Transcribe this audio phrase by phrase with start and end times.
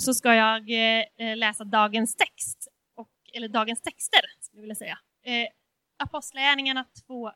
[0.00, 4.74] så ska jag eh, eh, läsa dagens text, och, eller dagens texter, skulle jag vilja
[4.74, 4.98] säga.
[5.22, 5.48] Eh,
[5.96, 7.34] Apostlagärningarna 2, 37-41.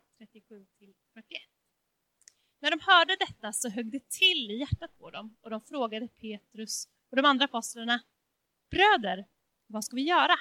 [2.60, 6.08] När de hörde detta så högg det till i hjärtat på dem och de frågade
[6.08, 8.00] Petrus och de andra apostlarna
[8.70, 9.26] Bröder,
[9.66, 10.34] vad ska vi göra?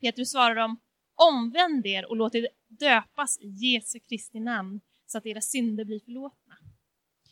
[0.00, 0.80] Petrus svarade dem
[1.14, 6.00] Omvänd er och låt er döpas i Jesu Kristi namn så att era synder blir
[6.00, 6.56] förlåtna.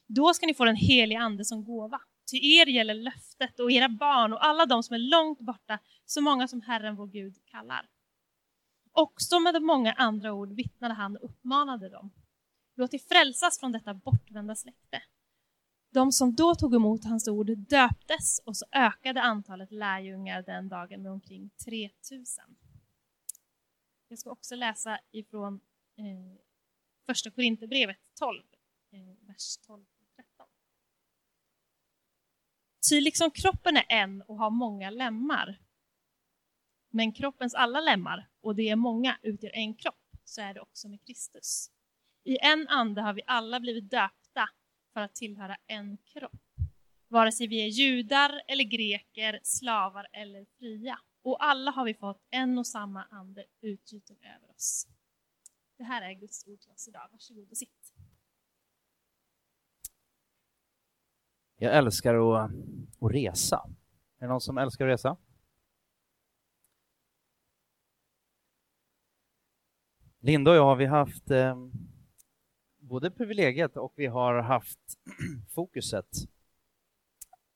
[0.07, 2.01] Då ska ni få den helige Ande som gåva.
[2.31, 6.21] Ty er gäller löftet och era barn och alla de som är långt borta, så
[6.21, 7.89] många som Herren vår Gud kallar.
[8.93, 12.11] Också med många andra ord vittnade han och uppmanade dem.
[12.75, 15.03] Låt er frälsas från detta bortvända släkte.
[15.93, 21.03] De som då tog emot hans ord döptes och så ökade antalet lärjungar den dagen
[21.03, 22.57] med omkring 3000.
[24.09, 25.61] Jag ska också läsa ifrån
[25.97, 26.41] eh,
[27.07, 28.43] första Korinthierbrevet 12,
[28.93, 29.85] eh, vers 12
[32.91, 35.59] Ty liksom kroppen är en och har många lemmar,
[36.93, 40.89] men kroppens alla lemmar, och det är många, utgör en kropp, så är det också
[40.89, 41.71] med Kristus.
[42.25, 44.49] I en ande har vi alla blivit döpta
[44.93, 46.43] för att tillhöra en kropp,
[47.09, 50.99] vare sig vi är judar eller greker, slavar eller fria.
[51.23, 54.87] Och alla har vi fått en och samma ande utgjuten över oss.
[55.79, 57.09] Det här är Guds ord till oss idag.
[57.13, 57.93] Varsågod och sitt.
[61.63, 62.51] Jag älskar att,
[63.01, 63.71] att resa.
[64.19, 65.17] Är det någon som älskar att resa?
[70.21, 71.57] Linda och jag har vi haft eh,
[72.79, 74.79] både privilegiet och vi har haft
[75.55, 76.09] fokuset.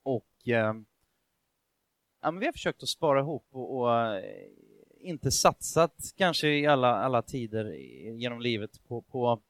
[0.02, 0.74] Och eh,
[2.20, 4.48] ja, men vi har försökt att spara ihop och, och eh,
[5.00, 7.72] inte satsat kanske i alla, alla tider
[8.12, 9.42] genom livet på, på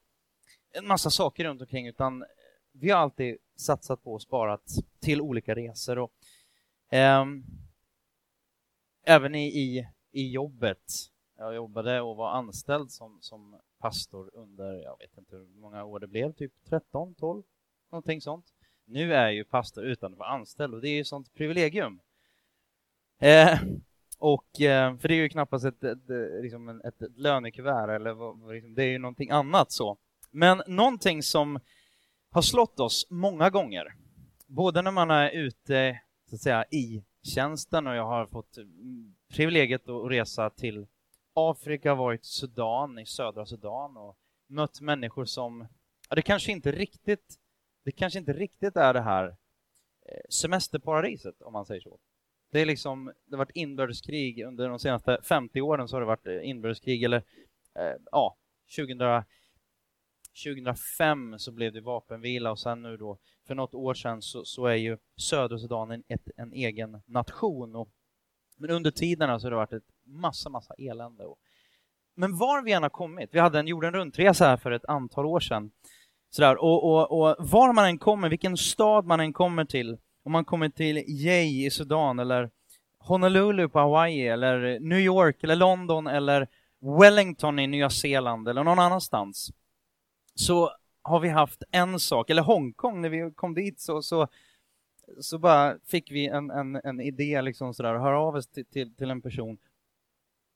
[0.71, 2.25] en massa saker runt omkring utan
[2.71, 5.97] vi har alltid satsat på och sparat till olika resor.
[5.99, 6.11] Och,
[6.89, 7.25] eh,
[9.03, 10.83] även i, i, i jobbet.
[11.37, 15.99] Jag jobbade och var anställd som, som pastor under, jag vet inte hur många år
[15.99, 17.43] det blev, typ 13, 12,
[17.91, 18.45] någonting sånt.
[18.85, 21.99] Nu är jag ju pastor utan att vara anställd och det är ju sånt privilegium.
[23.19, 23.59] Eh,
[24.17, 26.07] och, eh, för det är ju knappast ett, ett,
[26.41, 29.97] liksom ett, ett lönekuvert, eller liksom, det är ju någonting annat så.
[30.31, 31.59] Men någonting som
[32.35, 33.95] har slått oss många gånger,
[34.47, 39.15] både när man är ute så att säga, i tjänsten och jag har fått mm,
[39.33, 40.87] privilegiet att resa till
[41.33, 45.67] Afrika, varit i Sudan, i södra Sudan och mött människor som,
[46.09, 47.35] ja, det kanske inte riktigt,
[47.83, 49.27] det kanske inte riktigt är det här
[50.05, 51.99] eh, semesterparadiset om man säger så.
[52.51, 56.07] Det är liksom, det har varit inbördeskrig under de senaste 50 åren så har det
[56.07, 57.23] varit eh, inbördeskrig eller
[57.75, 58.37] eh, ja,
[58.75, 59.23] 2000,
[60.43, 64.65] 2005 så blev det vapenvila och sen nu då för något år sedan så, så
[64.65, 67.89] är ju södra Sudan en, ett, en egen nation och,
[68.57, 71.25] men under tiden så har det varit ett massa, massa elände.
[71.25, 71.37] Och,
[72.15, 75.25] men var vi än har kommit, vi hade en jorden runt-resa här för ett antal
[75.25, 75.71] år sedan,
[76.29, 80.31] sådär, och, och, och var man än kommer, vilken stad man än kommer till, om
[80.31, 82.49] man kommer till Yei i Sudan eller
[82.99, 86.47] Honolulu på Hawaii eller New York eller London eller
[86.99, 89.51] Wellington i Nya Zeeland eller någon annanstans
[90.35, 94.27] så har vi haft en sak, eller Hongkong när vi kom dit så, så,
[95.19, 98.95] så bara fick vi en, en, en idé liksom sådär, höra av oss till, till,
[98.95, 99.57] till en person.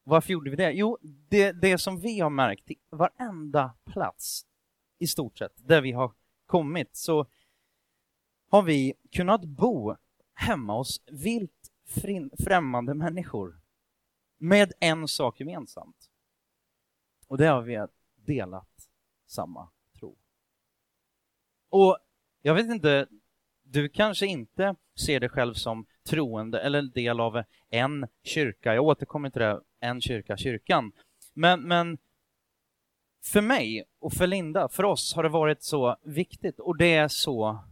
[0.03, 0.72] Varför gjorde vi det?
[0.72, 4.45] Jo, det, det som vi har märkt, varenda plats
[5.00, 6.11] i stort sett där vi har
[6.46, 7.25] kommit så
[8.50, 9.96] har vi kunnat bo
[10.34, 11.72] hemma hos vilt
[12.40, 13.61] främmande människor
[14.38, 16.09] med en sak gemensamt.
[17.28, 17.85] Och det har vi
[18.16, 18.78] delat
[19.29, 19.69] samma
[20.00, 20.16] tro.
[21.69, 21.97] Och
[22.41, 23.07] jag vet inte,
[23.63, 24.75] du kanske inte
[25.06, 28.75] ser dig själv som troende eller del av en kyrka.
[28.75, 30.91] Jag återkommer till det, en kyrka, kyrkan.
[31.34, 31.97] Men, men
[33.23, 37.07] för mig och för Linda, för oss har det varit så viktigt och det är
[37.07, 37.63] så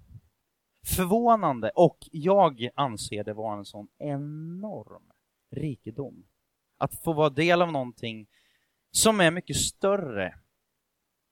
[0.86, 5.12] förvånande och jag anser det vara en sån enorm
[5.52, 6.26] rikedom.
[6.78, 8.28] Att få vara del av någonting
[8.92, 10.40] som är mycket större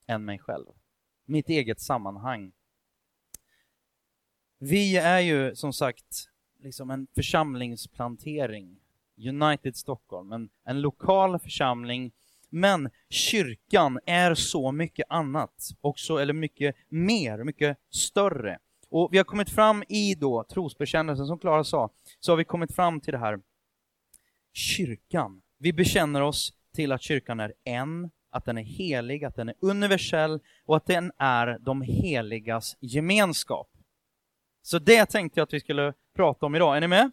[0.07, 0.65] än mig själv.
[1.25, 2.51] Mitt eget sammanhang.
[4.59, 6.29] Vi är ju som sagt
[6.59, 8.79] liksom en församlingsplantering,
[9.17, 12.11] United Stockholm, en, en lokal församling
[12.55, 18.59] men kyrkan är så mycket annat, också, eller mycket mer, mycket större.
[18.89, 22.75] Och vi har kommit fram i då trosbekännelsen, som Klara sa, så har vi kommit
[22.75, 23.39] fram till det här.
[24.53, 25.41] Kyrkan.
[25.57, 29.55] Vi bekänner oss till att kyrkan är en, att den är helig, att den är
[29.59, 33.69] universell och att den är de heligas gemenskap.
[34.61, 36.77] Så det tänkte jag att vi skulle prata om idag.
[36.77, 37.11] Är ni med?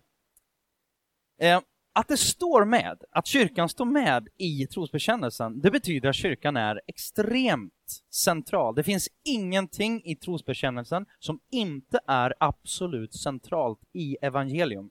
[1.41, 1.61] Eh,
[1.95, 6.81] att det står med, att kyrkan står med i trosbekännelsen, det betyder att kyrkan är
[6.87, 8.75] extremt central.
[8.75, 14.91] Det finns ingenting i trosbekännelsen som inte är absolut centralt i evangelium.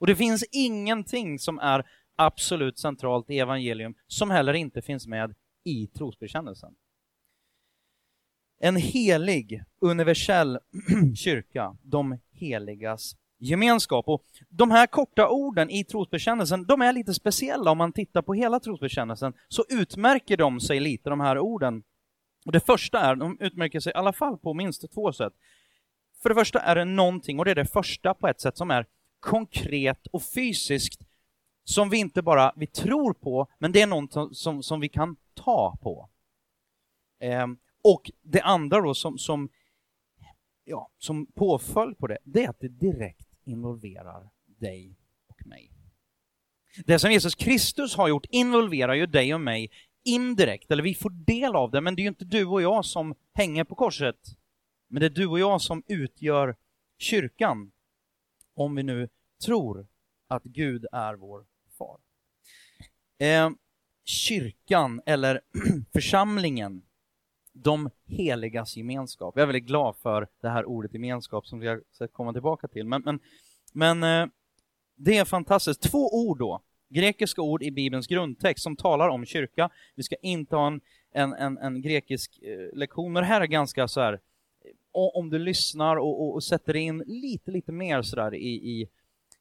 [0.00, 1.86] Och det finns ingenting som är
[2.16, 5.34] absolut centralt i evangelium som heller inte finns med
[5.66, 6.74] i trosbekännelsen.
[8.58, 10.58] En helig, universell
[11.16, 14.08] kyrka, de heligas gemenskap.
[14.08, 18.34] Och de här korta orden i trosbekännelsen, de är lite speciella om man tittar på
[18.34, 21.82] hela trosbekännelsen, så utmärker de sig lite, de här orden.
[22.46, 25.32] Och det första är, de utmärker sig i alla fall på minst två sätt.
[26.22, 28.70] För det första är det någonting, och det är det första på ett sätt, som
[28.70, 28.86] är
[29.20, 31.00] konkret och fysiskt,
[31.64, 35.16] som vi inte bara vi tror på, men det är något som, som vi kan
[35.36, 36.08] ta på.
[37.20, 37.46] Eh,
[37.82, 39.48] och det andra då som, som,
[40.64, 44.96] ja, som påföljd på det, det är att det direkt involverar dig
[45.26, 45.72] och mig.
[46.84, 49.70] Det som Jesus Kristus har gjort involverar ju dig och mig
[50.04, 52.84] indirekt, eller vi får del av det, men det är ju inte du och jag
[52.84, 54.16] som hänger på korset.
[54.88, 56.56] Men det är du och jag som utgör
[56.98, 57.72] kyrkan,
[58.54, 59.08] om vi nu
[59.44, 59.86] tror
[60.28, 61.46] att Gud är vår
[61.78, 61.98] far.
[63.18, 63.50] Eh,
[64.06, 65.40] kyrkan, eller
[65.92, 66.82] församlingen,
[67.52, 69.34] de heligas gemenskap.
[69.36, 72.86] Jag är väldigt glad för det här ordet gemenskap som vi ska komma tillbaka till.
[72.86, 73.20] Men, men,
[73.72, 74.28] men eh,
[74.96, 75.82] det är fantastiskt.
[75.82, 79.70] Två ord då, grekiska ord i Bibelns grundtext som talar om kyrka.
[79.94, 80.80] Vi ska inte ha en,
[81.12, 84.20] en, en, en grekisk eh, lektion, men det här är ganska så här, eh,
[84.92, 88.88] om du lyssnar och, och, och sätter in lite, lite mer sådär i, i,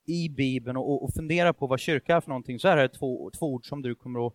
[0.06, 3.31] i Bibeln och, och funderar på vad kyrka är för någonting, så är det två,
[3.39, 4.33] två ord som du kommer att,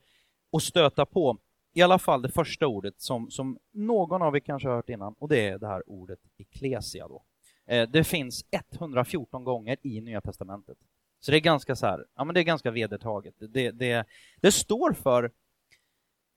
[0.53, 1.39] att stöta på
[1.73, 5.15] i alla fall det första ordet som, som någon av er kanske har hört innan,
[5.19, 7.09] och det är det här ordet eklesia.
[7.09, 7.23] Då.
[7.67, 10.79] Eh, det finns 114 gånger i Nya Testamentet.
[11.21, 13.35] Så det är ganska så här, ja men det är ganska vedertaget.
[13.39, 14.07] Det, det,
[14.41, 15.31] det står för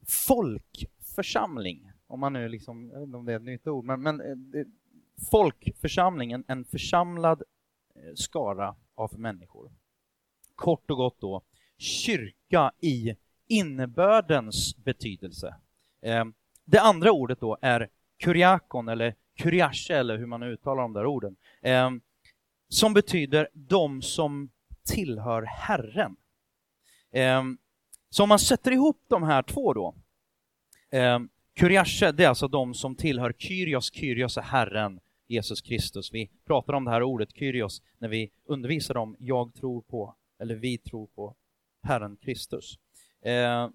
[0.08, 4.02] folkförsamling, om man nu liksom, jag vet inte om det är ett nytt ord, men,
[4.02, 4.28] men eh,
[6.48, 7.44] en, församlad
[7.96, 9.72] eh, skara av människor.
[10.56, 11.42] Kort och gott då,
[11.78, 13.16] kyrka i
[13.54, 15.56] innebördens betydelse.
[16.02, 16.34] Ehm,
[16.66, 21.36] det andra ordet då är kuriakon eller kuriasche eller hur man uttalar de där orden.
[21.62, 22.02] Ehm,
[22.70, 24.50] som betyder de som
[24.86, 26.16] tillhör Herren.
[27.12, 27.58] Ehm,
[28.10, 29.96] så om man sätter ihop de här två då.
[31.56, 33.94] Kuriasche, det är alltså de som tillhör Kyrios.
[33.94, 36.14] Kyrios är Herren, Jesus Kristus.
[36.14, 40.56] Vi pratar om det här ordet Kyrios när vi undervisar om jag tror på, eller
[40.56, 41.36] vi tror på
[41.84, 42.80] Herren Kristus.
[43.26, 43.70] Eh,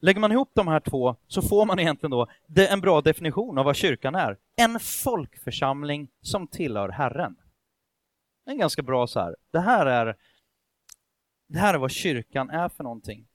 [0.00, 3.64] lägger man ihop de här två så får man egentligen då en bra definition av
[3.64, 4.36] vad kyrkan är.
[4.56, 7.36] En folkförsamling som tillhör Herren.
[8.46, 10.16] En ganska bra så här, det här är,
[11.48, 13.26] det här är vad kyrkan är för någonting.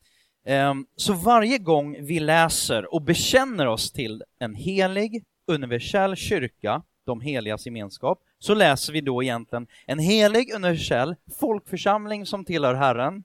[0.45, 7.21] Ehm, så varje gång vi läser och bekänner oss till en helig, universell kyrka, de
[7.21, 13.23] heligas gemenskap, så läser vi då egentligen en helig, universell folkförsamling som tillhör Herren,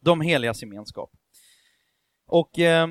[0.00, 1.10] de heligas gemenskap.
[2.26, 2.88] Och eh,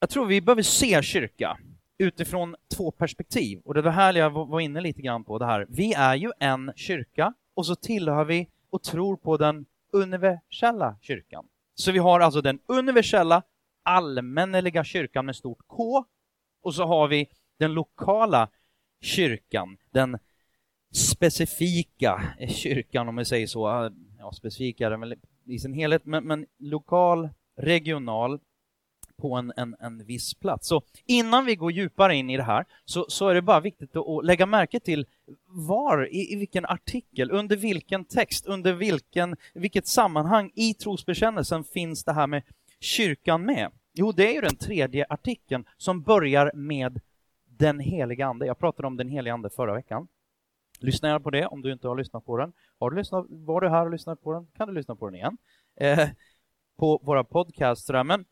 [0.00, 1.58] jag tror vi behöver se kyrka
[1.98, 3.60] utifrån två perspektiv.
[3.64, 5.66] Och det var här jag var inne lite grann på det här.
[5.68, 11.44] Vi är ju en kyrka och så tillhör vi och tror på den universella kyrkan.
[11.74, 13.42] Så vi har alltså den universella
[13.82, 16.04] allmänneliga kyrkan med stort K
[16.62, 18.48] och så har vi den lokala
[19.00, 20.18] kyrkan, den
[20.94, 23.92] specifika kyrkan om vi säger så.
[24.18, 28.40] Ja, specifika är den väl i sin helhet, men, men lokal, regional,
[29.22, 30.68] på en, en, en viss plats.
[30.68, 33.96] Så innan vi går djupare in i det här så, så är det bara viktigt
[33.96, 35.06] att, att lägga märke till
[35.46, 42.04] var, i, i, vilken artikel, under vilken text, under vilken, vilket sammanhang i trosbekännelsen finns
[42.04, 42.42] det här med
[42.80, 43.70] kyrkan med?
[43.92, 47.00] Jo, det är ju den tredje artikeln som börjar med
[47.58, 48.46] den heliga Ande.
[48.46, 50.08] Jag pratade om den heliga Ande förra veckan.
[50.82, 52.52] Lyssna gärna på det om du inte har lyssnat på den.
[52.78, 55.14] Har du lyssnat, var du här och lyssnat på den kan du lyssna på den
[55.14, 55.38] igen.
[55.76, 56.08] Eh,
[56.78, 57.90] på våra podcasts.
[58.04, 58.24] Men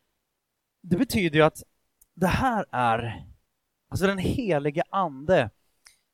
[0.83, 1.63] det betyder ju att
[2.15, 3.27] det här är
[3.89, 5.51] alltså den helige ande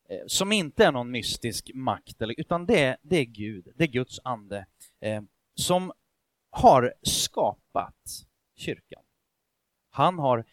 [0.09, 3.89] eh, som inte är någon mystisk makt, utan det är, det är Gud, det är
[3.89, 4.67] Guds ande
[5.01, 5.23] eh,
[5.55, 5.93] som
[6.51, 9.03] har skapat kyrkan.
[9.91, 10.45] Han har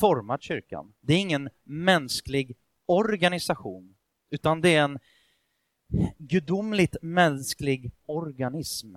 [0.00, 0.94] format kyrkan.
[1.00, 3.96] Det är ingen mänsklig organisation,
[4.30, 4.98] utan det är en
[6.18, 8.96] gudomligt mänsklig organism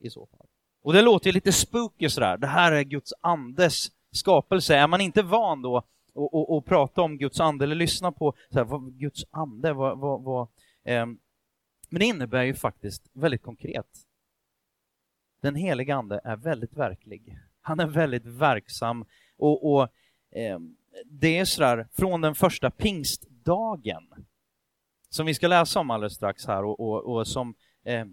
[0.00, 0.46] i så fall.
[0.82, 4.76] Och det låter ju lite spooky sådär, det här är Guds andes skapelse.
[4.76, 5.76] Är man inte van då
[6.58, 10.48] att prata om Guds ande eller lyssna på såhär, vad, Guds ande, vad, vad, vad
[10.84, 11.06] eh,
[11.88, 13.86] Men det innebär ju faktiskt väldigt konkret.
[15.40, 17.38] Den heliga Ande är väldigt verklig.
[17.60, 19.04] Han är väldigt verksam
[19.36, 19.82] och, och
[20.30, 20.58] eh,
[21.04, 24.02] det är sådär från den första pingstdagen
[25.14, 27.54] som vi ska läsa om alldeles strax här och, och, och som
[27.84, 28.04] eh,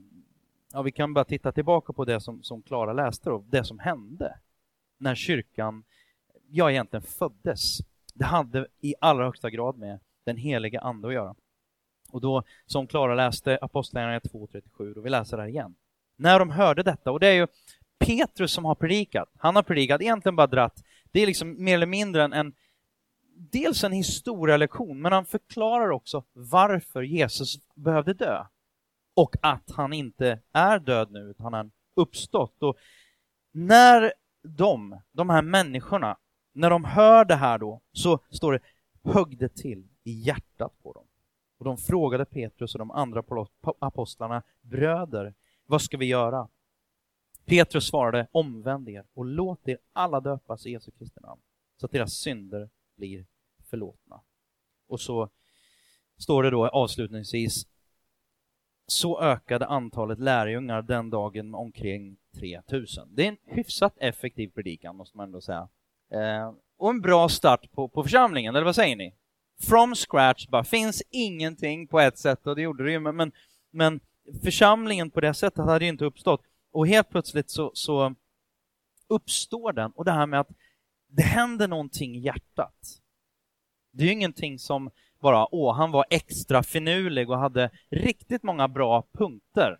[0.73, 3.79] ja, vi kan bara titta tillbaka på det som, som Klara läste och det som
[3.79, 4.37] hände
[4.97, 5.83] när kyrkan,
[6.49, 7.77] ja egentligen föddes.
[8.13, 11.35] Det hade i allra högsta grad med den heliga ande att göra.
[12.09, 15.75] Och då, som Klara läste, Apostlagärningarna 2.37, och vi läser det här igen.
[16.15, 17.47] När de hörde detta, och det är ju
[17.99, 21.85] Petrus som har predikat, han har predikat, egentligen bara dratt, det är liksom mer eller
[21.85, 22.53] mindre en, en
[23.51, 28.45] dels en historielektion, men han förklarar också varför Jesus behövde dö.
[29.15, 32.63] Och att han inte är död nu, utan han har uppstått.
[32.63, 32.77] Och
[33.51, 36.17] när de, de här människorna,
[36.53, 38.59] när de hör det här då, så står det
[39.03, 41.05] högg det till i hjärtat på dem.
[41.57, 43.23] Och de frågade Petrus och de andra
[43.79, 45.33] apostlarna, bröder,
[45.65, 46.47] vad ska vi göra?
[47.45, 51.41] Petrus svarade, omvänd er och låt er alla döpas i Jesu Kristi namn,
[51.77, 52.69] så att deras synder
[53.01, 53.25] blir
[53.69, 54.21] förlåtna.
[54.87, 55.29] Och så
[56.17, 57.67] står det då avslutningsvis,
[58.87, 63.15] så ökade antalet lärjungar den dagen med omkring 3000.
[63.15, 65.69] Det är en hyfsat effektiv predikan, måste man ändå säga.
[66.11, 69.15] Eh, och en bra start på, på församlingen, eller vad säger ni?
[69.69, 73.31] From scratch, bara finns ingenting på ett sätt, och det gjorde det ju, men,
[73.71, 73.99] men
[74.43, 76.41] församlingen på det sättet hade ju inte uppstått.
[76.71, 78.15] Och helt plötsligt så, så
[79.07, 80.51] uppstår den, och det här med att
[81.11, 83.01] det händer någonting i hjärtat.
[83.91, 88.67] Det är ju ingenting som bara, åh, han var extra finurlig och hade riktigt många
[88.67, 89.77] bra punkter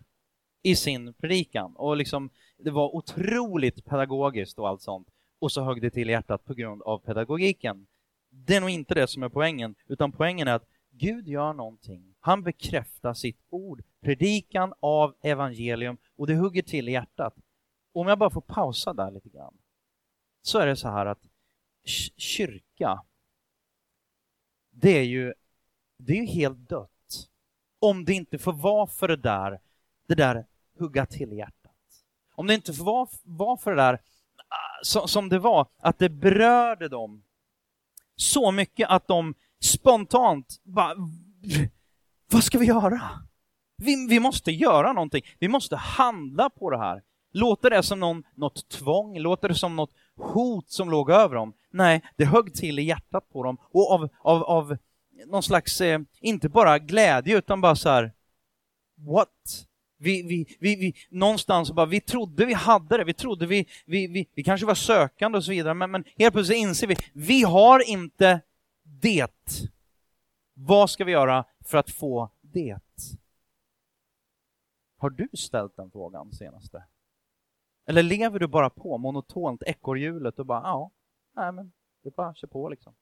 [0.62, 1.76] i sin predikan.
[1.76, 5.08] Och liksom, det var otroligt pedagogiskt och allt sånt.
[5.38, 7.86] Och så högg det till hjärtat på grund av pedagogiken.
[8.30, 12.14] Det är nog inte det som är poängen, utan poängen är att Gud gör någonting.
[12.20, 17.34] Han bekräftar sitt ord, predikan av evangelium, och det hugger till i hjärtat.
[17.92, 19.54] Om jag bara får pausa där lite grann,
[20.42, 21.22] så är det så här att
[22.16, 23.02] kyrka,
[24.70, 25.34] det är ju,
[25.96, 26.88] det är ju helt dött.
[27.78, 29.60] Om det inte får vara för det där,
[30.06, 30.46] det där
[30.78, 31.72] hugga till hjärtat.
[32.34, 33.98] Om det inte får vara, vara för det där
[34.48, 37.22] ah, som det var, att det berörde dem
[38.16, 40.94] så mycket att de spontant bara,
[42.30, 43.00] vad ska vi göra?
[43.76, 45.22] Vi, vi måste göra någonting.
[45.38, 47.02] Vi måste handla på det här.
[47.32, 49.18] Låter det som någon, något tvång?
[49.18, 51.52] Låter det som något hot som låg över dem?
[51.70, 54.76] Nej, det högg till i hjärtat på dem och av, av, av
[55.26, 58.12] någon slags, eh, inte bara glädje utan bara så här,
[58.96, 59.66] what?
[59.98, 64.06] Vi, vi, vi, vi, någonstans bara, vi trodde vi hade det, vi trodde vi, vi,
[64.06, 67.42] vi, vi kanske var sökande och så vidare, men, men helt plötsligt inser vi, vi
[67.42, 68.40] har inte
[68.82, 69.68] det.
[70.54, 72.78] Vad ska vi göra för att få det?
[74.98, 76.84] Har du ställt den frågan senaste?
[77.84, 80.90] Eller lever du bara på monotont ekorrhjulet och bara, ja,
[81.32, 81.72] nej men,
[82.02, 82.94] det bara kör på liksom.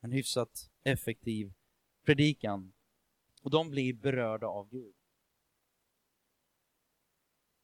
[0.00, 1.52] En hyfsat effektiv
[2.04, 2.72] predikan.
[3.42, 4.94] Och de blir berörda av Gud.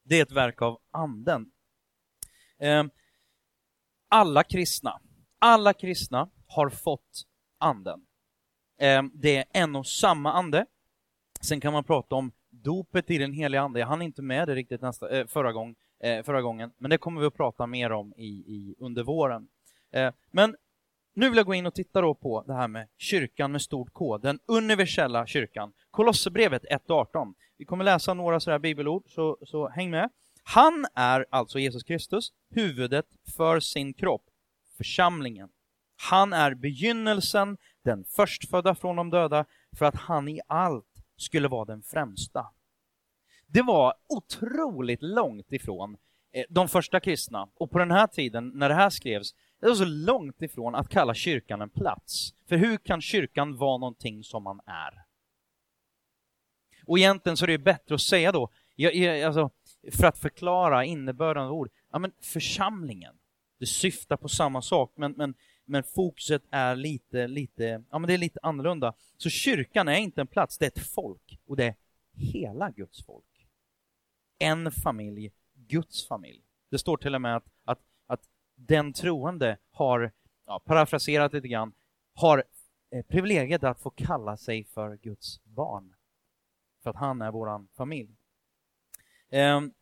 [0.02, 1.52] Det är ett verk av anden.
[2.58, 2.90] Ehm,
[4.08, 5.00] alla kristna,
[5.38, 7.26] alla kristna har fått
[7.58, 8.06] anden.
[8.78, 10.66] Ehm, det är en och samma ande.
[11.44, 13.80] Sen kan man prata om dopet i den heliga ande.
[13.80, 16.98] Jag hann inte med det riktigt nästa, eh, förra, gång, eh, förra gången, men det
[16.98, 19.48] kommer vi att prata mer om i, i under våren.
[19.92, 20.56] Eh, men
[21.14, 23.92] nu vill jag gå in och titta då på det här med kyrkan med stort
[23.92, 25.72] K, den universella kyrkan.
[25.90, 27.34] Kolosserbrevet 1.18.
[27.58, 30.10] Vi kommer läsa några sådana bibelord, så, så häng med.
[30.44, 33.06] Han är alltså Jesus Kristus, huvudet
[33.36, 34.24] för sin kropp,
[34.76, 35.48] församlingen.
[36.10, 39.44] Han är begynnelsen, den förstfödda från de döda,
[39.78, 40.91] för att han i allt
[41.22, 42.46] skulle vara den främsta.
[43.46, 45.96] Det var otroligt långt ifrån
[46.32, 49.74] eh, de första kristna, och på den här tiden, när det här skrevs, det var
[49.74, 52.34] så långt ifrån att kalla kyrkan en plats.
[52.48, 55.02] För hur kan kyrkan vara någonting som man är?
[56.86, 58.50] Och egentligen så är det bättre att säga då,
[59.26, 59.50] alltså,
[59.92, 63.14] för att förklara innebörden av ord, ja men församlingen,
[63.58, 65.34] det syftar på samma sak, men, men,
[65.72, 68.94] men fokuset är lite, lite, ja men det är lite annorlunda.
[69.16, 71.74] Så kyrkan är inte en plats, det är ett folk, och det är
[72.12, 73.46] hela Guds folk.
[74.38, 76.42] En familj, Guds familj.
[76.70, 78.20] Det står till och med att, att
[78.54, 80.12] den troende har,
[80.46, 81.72] ja, parafraserat lite grann,
[82.14, 82.44] har
[82.90, 85.94] eh, privilegiet att få kalla sig för Guds barn.
[86.82, 88.16] För att han är våran familj.
[89.30, 89.72] Ehm,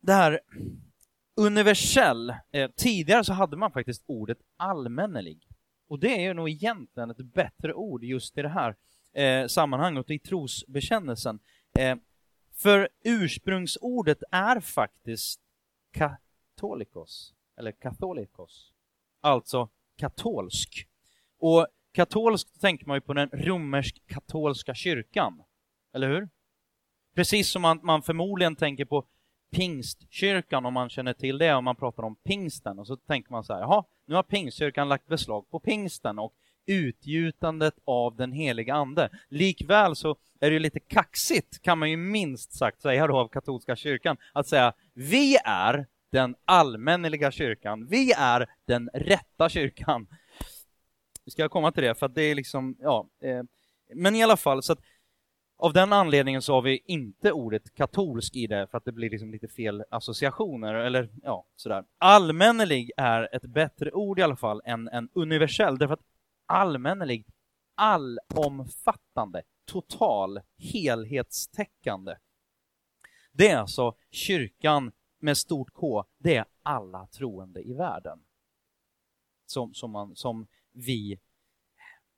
[0.00, 0.40] det här
[1.36, 5.48] universell, eh, tidigare så hade man faktiskt ordet allmännelig.
[5.88, 8.76] Och det är ju nog egentligen ett bättre ord just i det här
[9.12, 11.40] eh, sammanhanget, i trosbekännelsen.
[11.78, 11.96] Eh,
[12.54, 15.40] för ursprungsordet är faktiskt
[15.92, 18.72] katolikos, eller katholikos,
[19.20, 20.88] alltså katolsk.
[21.38, 25.42] Och katolsk tänker man ju på den romersk-katolska kyrkan,
[25.94, 26.28] eller hur?
[27.14, 29.06] Precis som man, man förmodligen tänker på
[29.52, 32.78] pingstkyrkan om man känner till det, om man pratar om pingsten.
[32.78, 36.32] Och så tänker man så här, jaha, nu har pingstkyrkan lagt beslag på pingsten och
[36.66, 39.10] utgjutandet av den heliga ande.
[39.28, 43.28] Likväl så är det ju lite kaxigt, kan man ju minst sagt säga då av
[43.28, 50.06] katolska kyrkan, att säga vi är den allmänneliga kyrkan, vi är den rätta kyrkan.
[51.24, 53.42] Vi ska komma till det, för att det är liksom, ja, eh,
[53.94, 54.80] men i alla fall, så att
[55.56, 59.10] av den anledningen så har vi inte ordet katolsk i det, för att det blir
[59.10, 61.84] liksom lite fel associationer, eller ja, sådär.
[61.98, 66.04] Allmännelig är ett bättre ord i alla fall än, än universell, därför att
[66.46, 67.26] allmännelig,
[67.74, 72.16] allomfattande, total, helhetstäckande.
[73.32, 78.24] Det är alltså kyrkan med stort K, det är alla troende i världen.
[79.46, 81.18] Som, som, man, som vi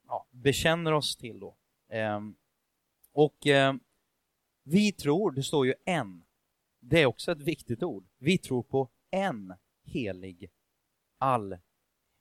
[0.06, 1.56] ja, bekänner oss till då.
[1.92, 2.36] Um,
[3.14, 3.74] och eh,
[4.62, 6.24] vi tror, det står ju en.
[6.80, 8.06] Det är också ett viktigt ord.
[8.18, 9.54] Vi tror på en
[9.84, 10.50] helig,
[11.18, 11.58] all,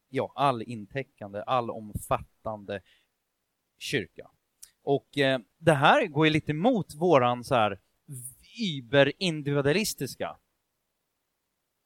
[0.10, 2.82] ja, allintäckande, allomfattande
[3.78, 4.30] kyrka.
[4.84, 7.80] Och eh, det här går ju lite emot våran så här
[8.60, 10.38] überindividualistiska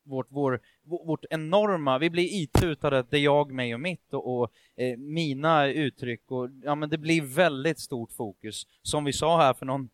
[0.07, 4.51] vårt, vår, vårt enorma, vi blir itutade, det är jag, mig och mitt och, och
[4.75, 8.67] eh, mina uttryck och ja men det blir väldigt stort fokus.
[8.81, 9.89] Som vi sa här för någon,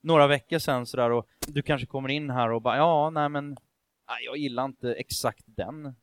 [0.00, 3.48] några veckor sedan sådär och du kanske kommer in här och bara ja, nej men
[4.08, 5.94] nej, jag gillar inte exakt den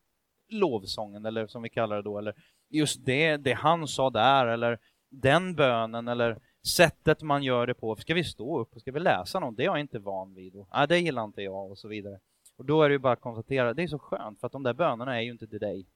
[0.50, 2.34] lovsången eller som vi kallar det då eller
[2.70, 4.80] just det, det han sa där eller
[5.10, 7.96] den bönen eller sättet man gör det på.
[7.96, 9.58] Ska vi stå upp och ska vi läsa något?
[9.58, 10.56] Det är jag inte van vid.
[10.56, 12.20] Och, nej, det gillar inte jag och så vidare.
[12.58, 14.64] Och då är det ju bara att konstatera, det är så skönt för att de
[14.64, 15.88] där bönerna är ju inte till dig.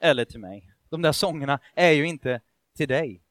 [0.00, 0.70] Eller till mig.
[0.88, 2.40] De där sångerna är ju inte
[2.76, 3.22] till dig.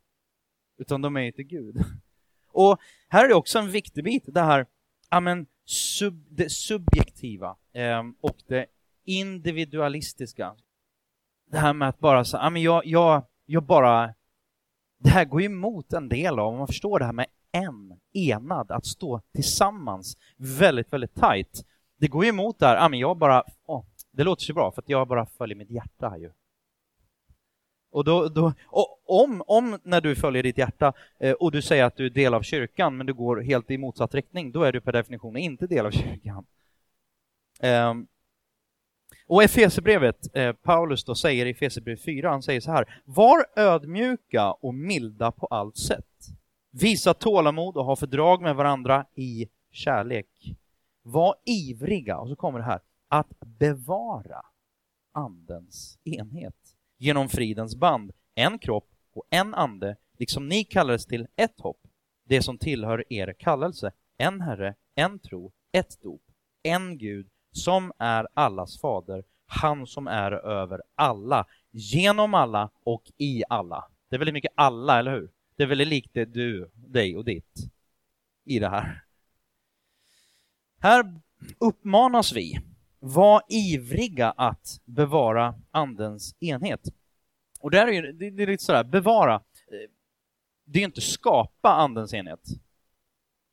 [0.77, 1.77] Utan de är ju till Gud.
[2.47, 4.67] Och här är det också en viktig bit, det här
[5.09, 8.65] amen, sub, det subjektiva eh, och det
[9.03, 10.55] individualistiska.
[11.45, 14.13] Det här med att bara säga, amen, jag, jag, jag bara...
[14.97, 17.99] Det här går ju emot en del av, om man förstår det här med en,
[18.13, 21.65] enad, att stå tillsammans väldigt, väldigt tajt
[22.03, 24.81] det går ju emot där, ah, men jag bara, oh, det låter så bra för
[24.81, 26.31] att jag bara följer mitt hjärta här ju.
[27.91, 31.83] Och, då, då, och om, om när du följer ditt hjärta eh, och du säger
[31.83, 34.71] att du är del av kyrkan men du går helt i motsatt riktning, då är
[34.71, 36.45] du per definition inte del av kyrkan.
[37.61, 38.07] Um,
[39.27, 44.51] och Efesierbrevet, eh, Paulus då säger i Efesierbrevet 4, han säger så här, var ödmjuka
[44.51, 46.27] och milda på allt sätt.
[46.71, 50.55] Visa tålamod och ha fördrag med varandra i kärlek.
[51.03, 54.41] Var ivriga, och så kommer det här, att bevara
[55.11, 56.55] andens enhet
[56.97, 61.81] genom fridens band, en kropp och en ande, liksom ni kallades till ett hopp,
[62.25, 66.21] det som tillhör er kallelse, en Herre, en tro, ett dop,
[66.63, 73.43] en Gud som är allas fader, han som är över alla, genom alla och i
[73.49, 73.85] alla.
[74.09, 75.31] Det är väldigt mycket alla, eller hur?
[75.55, 77.59] Det är väldigt likt det du, dig och ditt
[78.45, 79.03] i det här.
[80.83, 81.21] Här
[81.59, 82.59] uppmanas vi,
[82.99, 86.81] var ivriga att bevara andens enhet.
[87.59, 89.41] Och där är ju, det, det är lite sådär, bevara,
[90.65, 92.47] det är inte skapa andens enhet,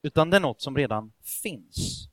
[0.02, 1.12] utan det är något som redan
[1.42, 2.08] finns.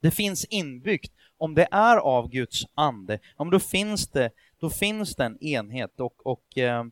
[0.00, 1.12] Det finns inbyggt.
[1.36, 6.00] Om det är av Guds ande, om då finns det, då finns det en enhet
[6.00, 6.84] och, och eh,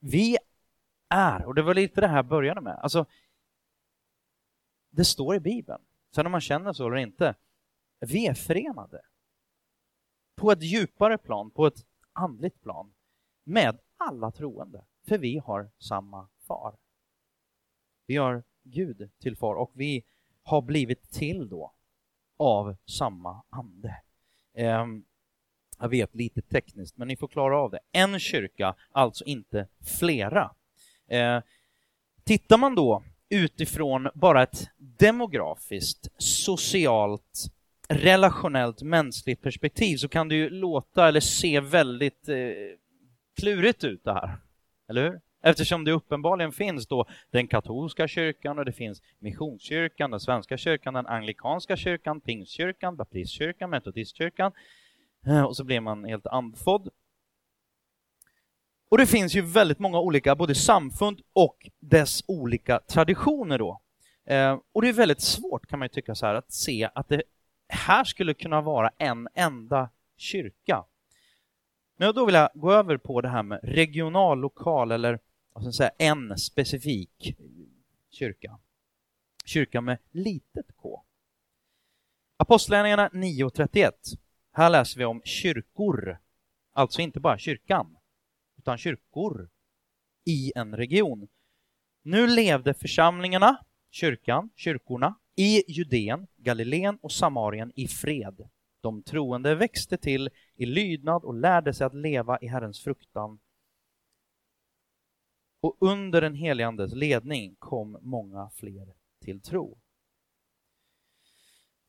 [0.00, 0.38] vi
[1.08, 3.06] är, och det var lite det här jag började med, alltså
[4.90, 5.82] det står i Bibeln.
[6.14, 7.34] Sen om man känner så eller inte,
[8.00, 9.00] vi är förenade.
[10.34, 12.94] På ett djupare plan, på ett andligt plan,
[13.44, 14.84] med alla troende.
[15.08, 16.76] För vi har samma far.
[18.06, 20.04] Vi har Gud till far och vi
[20.42, 21.72] har blivit till då
[22.36, 24.02] av samma ande.
[24.54, 25.04] Um,
[25.78, 27.80] jag vet, lite tekniskt, men ni får klara av det.
[27.92, 29.68] En kyrka, alltså inte
[29.98, 30.54] flera.
[31.06, 31.42] Ehm,
[32.24, 37.46] tittar man då utifrån bara ett demografiskt, socialt,
[37.88, 42.36] relationellt, mänskligt perspektiv så kan det ju låta eller se väldigt eh,
[43.40, 44.36] klurigt ut det här.
[44.88, 45.20] Eller hur?
[45.42, 50.94] Eftersom det uppenbarligen finns då den katolska kyrkan och det finns missionskyrkan, den svenska kyrkan,
[50.94, 54.52] den anglikanska kyrkan, pingstkyrkan, baptistkyrkan, metodistkyrkan.
[55.26, 56.88] Eh, och så blir man helt andfådd.
[58.88, 63.80] Och det finns ju väldigt många olika, både samfund och dess olika traditioner då.
[64.24, 67.08] Eh, och det är väldigt svårt kan man ju tycka så här att se att
[67.08, 67.22] det
[67.68, 70.84] här skulle kunna vara en enda kyrka.
[71.96, 75.18] Men då vill jag gå över på det här med regional, lokal eller
[75.52, 77.36] vad ska säga, en specifik
[78.10, 78.58] kyrka.
[79.44, 81.02] Kyrka med litet k.
[82.36, 83.92] Apostlagärningarna 9.31.
[84.52, 86.18] Här läser vi om kyrkor,
[86.72, 87.97] alltså inte bara kyrkan,
[88.68, 89.48] utan kyrkor
[90.24, 91.28] i en region.
[92.02, 98.48] Nu levde församlingarna, kyrkan, kyrkorna, i Judeen, Galileen och Samarien i fred.
[98.80, 103.38] De troende växte till i lydnad och lärde sig att leva i Herrens fruktan.
[105.60, 109.78] Och under den helige Andes ledning kom många fler till tro.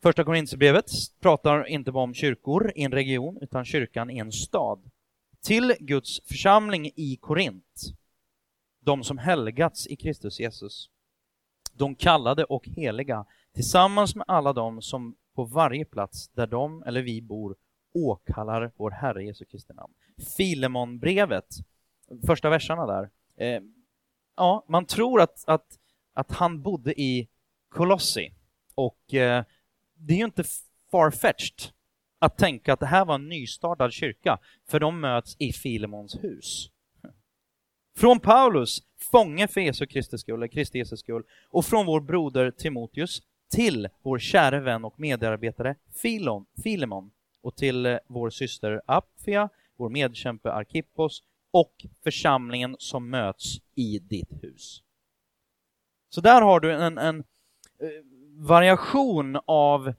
[0.01, 0.85] Första Korinthierbrevet
[1.19, 4.91] pratar inte bara om kyrkor i en region, utan kyrkan i en stad.
[5.43, 7.81] Till Guds församling i Korint,
[8.79, 10.89] de som helgats i Kristus Jesus,
[11.73, 17.01] de kallade och heliga, tillsammans med alla de som på varje plats där de eller
[17.01, 17.55] vi bor
[17.93, 19.93] åkallar vår Herre Jesu Kristi namn.
[20.37, 21.45] Filemonbrevet,
[22.25, 23.61] första verserna där, eh,
[24.35, 25.79] ja, man tror att, att,
[26.13, 27.29] att han bodde i
[27.69, 28.33] Kolossi
[28.75, 29.43] och eh,
[29.93, 30.43] det är ju inte
[30.91, 31.73] farfetched
[32.19, 36.69] att tänka att det här var en nystartad kyrka, för de möts i Filemons hus.
[37.97, 43.21] Från Paulus, fånge för Jesu Kristi skull, Kristi Jesus skull, och från vår broder Timoteus
[43.51, 49.89] till vår käre vän och medarbetare Filon, Filemon och till eh, vår syster Apfia, vår
[49.89, 54.83] medkämpe Arkippos och församlingen som möts i ditt hus.
[56.09, 57.89] Så där har du en, en eh,
[58.35, 59.93] variation av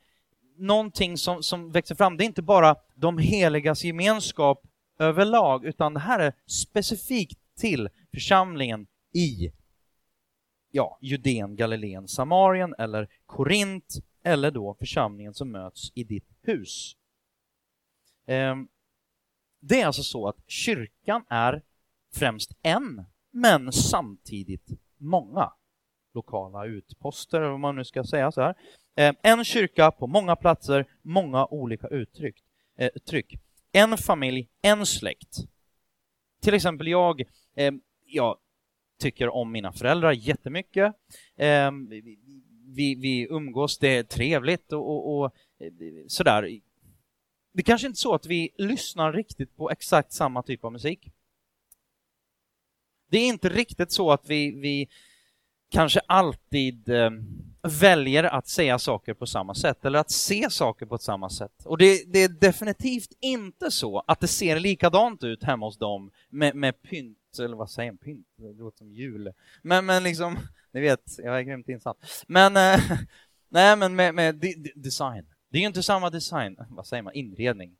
[0.60, 2.16] någonting som, som växer fram.
[2.16, 4.66] Det är inte bara de heligas gemenskap
[4.98, 9.52] överlag, utan det här är specifikt till församlingen i
[10.70, 16.96] ja, Judeen, Galileen, Samarien eller Korint eller då församlingen som möts i ditt hus.
[18.26, 18.68] Ehm,
[19.60, 21.62] det är alltså så att kyrkan är
[22.14, 25.52] främst en, men samtidigt många
[26.14, 28.54] lokala utposter, om man nu ska säga så här.
[29.00, 32.44] Eh, en kyrka på många platser, många olika uttryck.
[32.76, 33.38] Eh, tryck.
[33.72, 35.36] En familj, en släkt.
[36.42, 37.20] Till exempel jag,
[37.56, 37.72] eh,
[38.06, 38.36] jag
[38.98, 40.94] tycker om mina föräldrar jättemycket.
[41.36, 41.70] Eh,
[42.66, 45.32] vi, vi umgås, det är trevligt och, och, och
[46.06, 46.42] sådär.
[47.52, 50.72] Det är kanske inte är så att vi lyssnar riktigt på exakt samma typ av
[50.72, 51.12] musik.
[53.10, 54.88] Det är inte riktigt så att vi, vi
[55.70, 57.10] kanske alltid eh,
[57.62, 61.52] väljer att säga saker på samma sätt eller att se saker på samma sätt.
[61.64, 66.10] Och det, det, är definitivt inte så att det ser likadant ut hemma hos dem
[66.28, 68.26] med, med pynt, eller vad säger man, pynt?
[68.36, 69.32] Det låter som jul.
[69.62, 70.38] Men, men liksom,
[70.72, 72.24] ni vet, jag är grymt insatt.
[72.26, 72.80] Men, äh,
[73.48, 74.44] nej men med, med
[74.74, 75.26] design.
[75.48, 77.76] Det är ju inte samma design, vad säger man, inredning.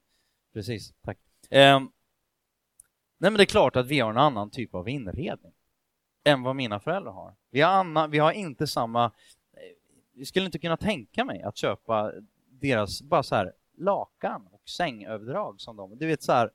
[0.53, 1.19] Precis, tack.
[1.51, 1.81] Eh,
[3.19, 5.53] nej men det är klart att vi har en annan typ av inredning
[6.25, 7.35] än vad mina föräldrar har.
[7.51, 9.13] Vi har, anna, vi har inte samma...
[10.21, 12.13] Jag skulle inte kunna tänka mig att köpa
[12.61, 15.99] deras bara så här lakan och sängöverdrag som de...
[15.99, 16.51] Du vet så här,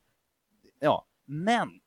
[0.79, 1.05] ja.
[1.25, 1.79] Men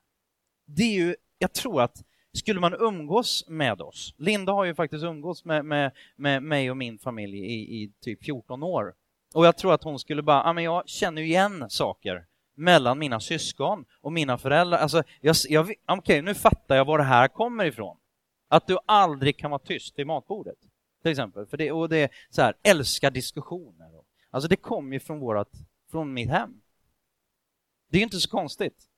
[0.67, 5.05] det är ju, jag tror att skulle man umgås med oss, Linda har ju faktiskt
[5.05, 8.95] umgås med, med, med mig och min familj i, i typ 14 år,
[9.35, 13.21] och jag tror att hon skulle bara, ja men jag känner igen saker mellan mina
[13.21, 14.79] syskon och mina föräldrar.
[14.79, 17.97] Alltså, jag, jag, okej, okay, nu fattar jag var det här kommer ifrån.
[18.49, 20.59] Att du aldrig kan vara tyst vid matbordet,
[21.03, 21.47] till exempel.
[21.47, 23.91] För det, och det är så här, älskar diskussioner.
[24.31, 25.51] Alltså det kommer ju från, vårat,
[25.91, 26.61] från mitt hem.
[27.91, 28.89] Det är ju inte så konstigt.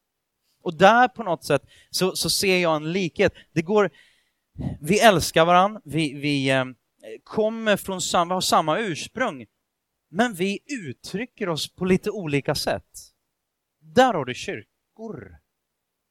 [0.62, 3.34] Och där på något sätt så, så ser jag en likhet.
[3.52, 3.90] Det går,
[4.80, 6.64] vi älskar varandra, vi, vi eh,
[7.24, 9.46] kommer från samma, har samma ursprung,
[10.08, 13.12] men vi uttrycker oss på lite olika sätt.
[13.78, 15.38] Där har du kyrkor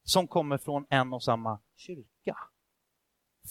[0.04, 2.38] som kommer från en och samma kyrka.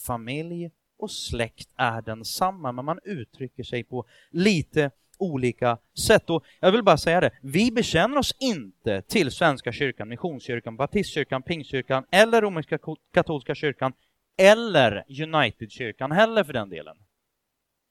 [0.05, 6.29] Familj och släkt är densamma, men man uttrycker sig på lite olika sätt.
[6.29, 11.43] Och jag vill bara säga det, vi bekänner oss inte till Svenska kyrkan, Missionskyrkan, Baptistkyrkan,
[11.43, 12.79] Pingstkyrkan eller Romerska
[13.13, 13.93] katolska kyrkan
[14.37, 16.97] eller Unitedkyrkan heller för den delen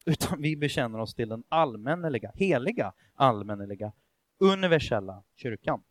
[0.09, 3.93] utan vi bekänner oss till den allmänneliga, heliga, allmänneliga,
[4.39, 5.83] universella kyrkan.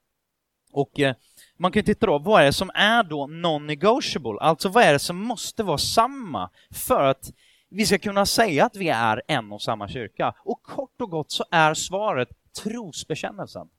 [0.72, 1.16] Och eh,
[1.58, 4.38] man kan titta då, vad är det som är då non-negotiable?
[4.40, 7.32] Alltså vad är det som måste vara samma för att
[7.70, 10.36] vi ska kunna säga att vi är en och samma kyrka?
[10.40, 12.30] Och kort och gott så är svaret
[12.64, 13.70] trosbekännelsen.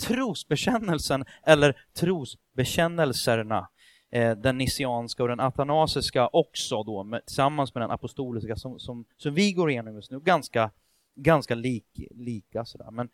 [0.00, 3.68] trosbekännelsen eller trosbekännelserna
[4.12, 9.04] eh, den nissianska och den atanasiska också då med, tillsammans med den apostoliska som, som,
[9.16, 10.70] som vi går igenom just nu, ganska,
[11.16, 12.90] ganska lik, lika sådär.
[12.90, 13.08] Men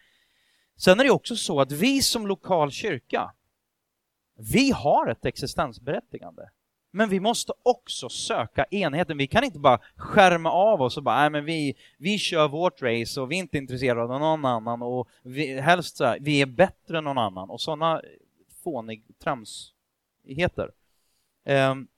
[0.77, 3.33] sen är det också så att vi som lokal kyrka,
[4.39, 6.51] vi har ett existensberättigande.
[6.91, 9.17] Men vi måste också söka enheten.
[9.19, 12.83] Vi kan inte bara skärma av oss och bara, nej men vi, vi kör vårt
[12.83, 16.43] race och vi är inte intresserade av någon annan och vi, helst så här, vi
[16.43, 18.03] är bättre än någon annan och sådana
[18.65, 20.71] fånig tramsigheter.
[21.45, 21.89] Um,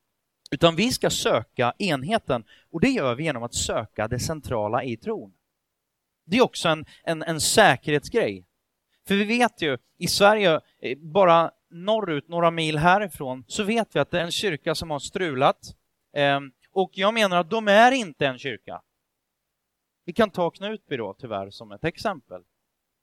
[0.50, 4.96] utan vi ska söka enheten och det gör vi genom att söka det centrala i
[4.96, 5.32] tron.
[6.24, 8.44] Det är också en, en, en säkerhetsgrej.
[9.08, 14.00] För vi vet ju i Sverige, eh, bara norrut, några mil härifrån, så vet vi
[14.00, 15.58] att det är en kyrka som har strulat.
[16.14, 18.82] Ehm, och jag menar att de är inte en kyrka.
[20.04, 22.42] Vi kan ta Knutby då, tyvärr, som ett exempel.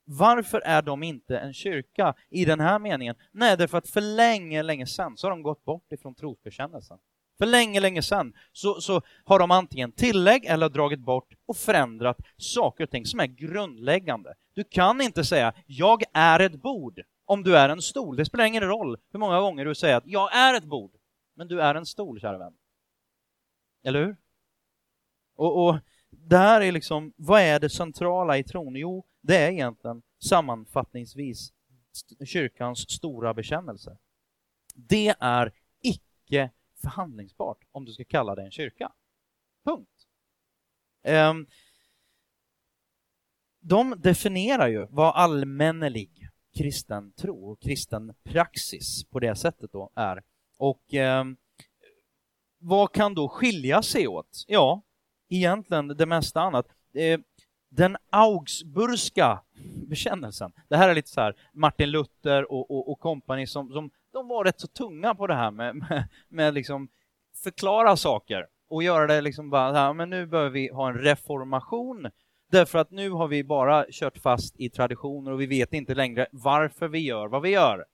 [0.04, 3.16] Varför är de inte en kyrka i den här meningen?
[3.32, 6.98] Nej, därför att för länge, länge sedan så har de gått bort ifrån trosbekännelsen.
[7.38, 12.18] För länge, länge sedan så, så har de antingen tillägg eller dragit bort och förändrat
[12.36, 14.34] saker och ting som är grundläggande.
[14.54, 18.16] Du kan inte säga ”jag är ett bord” om du är en stol.
[18.16, 20.92] Det spelar ingen roll hur många gånger du säger att jag är ett bord,
[21.34, 22.54] men du är en stol, kära vän.
[23.84, 24.16] Eller hur?
[25.36, 25.76] Och, och
[26.10, 28.76] det här är liksom, vad är det centrala i tron?
[28.76, 31.52] Jo, det är egentligen sammanfattningsvis
[32.24, 33.96] kyrkans stora bekännelse.
[34.74, 36.50] Det är icke
[36.82, 38.92] förhandlingsbart om du ska kalla det en kyrka.
[39.64, 39.90] Punkt.
[41.08, 41.46] Um,
[43.60, 50.22] de definierar ju vad allmännelig kristen tro och kristen praxis på det sättet då är.
[50.58, 51.36] Och ehm,
[52.58, 54.44] vad kan då skilja sig åt?
[54.46, 54.82] Ja,
[55.28, 56.66] egentligen det mesta annat.
[56.94, 57.24] Ehm,
[57.76, 59.40] den augsburgska
[59.88, 63.90] bekännelsen, det här är lite så här Martin Luther och, och, och company som, som
[64.12, 66.88] de var rätt så tunga på det här med, med, med liksom
[67.44, 72.10] förklara saker och göra det liksom bara här, men nu behöver vi ha en reformation
[72.50, 76.26] Därför att nu har vi bara kört fast i traditioner och vi vet inte längre
[76.32, 77.84] varför vi gör vad vi gör.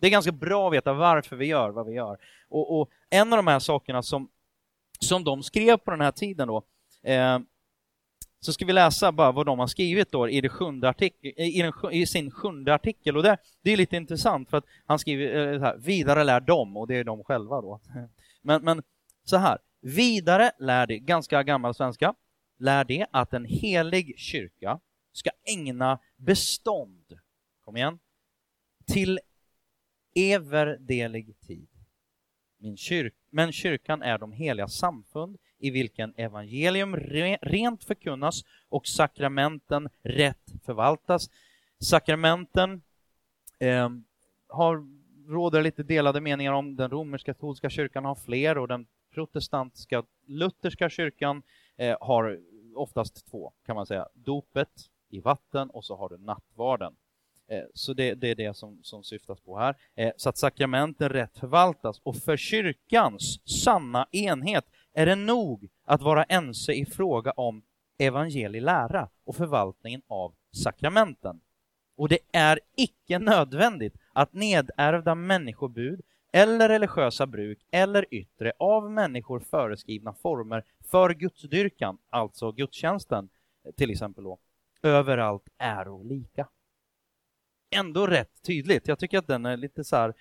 [0.00, 2.18] Det är ganska bra att veta varför vi gör vad vi gör.
[2.48, 4.28] Och, och en av de här sakerna som,
[4.98, 6.62] som de skrev på den här tiden då,
[7.02, 7.38] eh,
[8.40, 11.46] så ska vi läsa bara vad de har skrivit då i, det sjunde artikel, eh,
[11.46, 13.16] i, den, i sin sjunde artikel.
[13.16, 16.40] Och det, det är lite intressant för att han skriver eh, så här, vidare lär
[16.40, 17.80] de, och det är de själva då.
[18.42, 18.82] Men, men
[19.24, 22.14] så här, vidare lär det, ganska gammal svenska,
[22.58, 24.80] lär det att en helig kyrka
[25.12, 27.18] ska ägna bestånd,
[27.64, 27.98] kom igen,
[28.86, 29.20] till
[30.14, 31.68] everdelig tid.
[32.58, 32.76] Min
[33.30, 40.52] men kyrkan är de heliga samfund i vilken evangelium re, rent förkunnas och sakramenten rätt
[40.64, 41.30] förvaltas.
[41.78, 42.82] Sakramenten
[43.58, 43.88] eh,
[44.48, 44.86] har,
[45.28, 46.76] råder lite delade meningar om.
[46.76, 51.42] Den romersk-katolska kyrkan har fler och den protestantiska lutherska kyrkan
[51.76, 52.38] eh, har
[52.74, 54.08] oftast två, kan man säga.
[54.14, 56.94] Dopet i vatten och så har du nattvarden.
[57.48, 59.76] Eh, så det, det, är det som, som syftas på här.
[59.94, 62.00] Eh, så att sakramenten rätt förvaltas.
[62.02, 64.64] Och för kyrkans sanna enhet
[64.98, 67.62] är det nog att vara ense i fråga om
[67.98, 71.40] evangelielära och förvaltningen av sakramenten.
[71.96, 76.00] Och det är icke nödvändigt att nedärvda människobud
[76.32, 83.28] eller religiösa bruk eller yttre av människor föreskrivna former för gudsdyrkan, alltså gudstjänsten
[83.76, 84.38] till exempel då,
[84.82, 86.48] överallt är lika.
[87.70, 88.88] Ändå rätt tydligt.
[88.88, 90.14] Jag tycker att den är lite så här,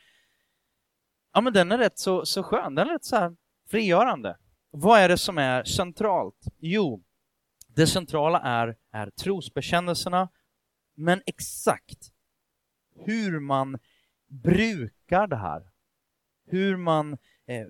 [1.33, 3.35] ja men den är rätt så, så skön, den är rätt så här
[3.69, 4.37] frigörande.
[4.79, 6.47] Vad är det som är centralt?
[6.59, 7.03] Jo,
[7.67, 10.29] det centrala är, är trosbekännelserna,
[10.95, 12.11] men exakt
[12.95, 13.79] hur man
[14.27, 15.69] brukar det här,
[16.45, 17.13] hur man
[17.45, 17.67] eh,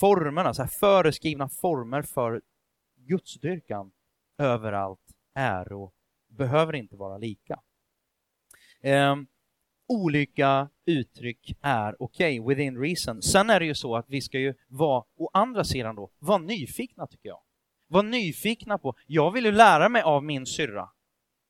[0.00, 2.42] formerna, så här föreskrivna former för
[2.96, 3.92] gudsdyrkan
[4.38, 5.94] överallt är och
[6.28, 7.60] behöver inte vara lika.
[8.80, 9.16] Eh,
[9.90, 13.22] olika uttryck är okej, okay, within reason.
[13.22, 16.38] Sen är det ju så att vi ska ju vara, å andra sidan då, vara
[16.38, 17.40] nyfikna tycker jag.
[17.88, 20.88] Var nyfikna på, jag vill ju lära mig av min syrra.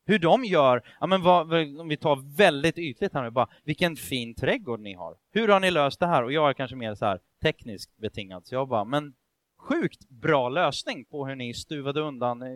[0.06, 3.96] Hur de gör, ja men vad, om vi tar väldigt ytligt här nu bara, vilken
[3.96, 5.16] fin trädgård ni har.
[5.32, 6.22] Hur har ni löst det här?
[6.22, 9.14] Och jag är kanske mer så här tekniskt betingad, så jag bara, men
[9.58, 12.48] sjukt bra lösning på hur ni stuvade undan eh,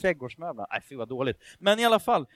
[0.00, 0.66] trädgårdsmöblerna.
[0.70, 1.36] Nej, fy vad dåligt.
[1.58, 2.26] Men i alla fall.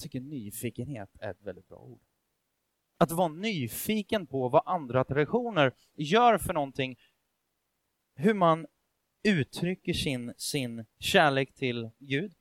[0.00, 2.00] Tycker nyfikenhet är ett väldigt bra ord.
[2.98, 6.98] Att vara nyfiken på vad andra traditioner gör för någonting,
[8.14, 8.66] hur man
[9.22, 12.32] uttrycker sin, sin kärlek till Gud,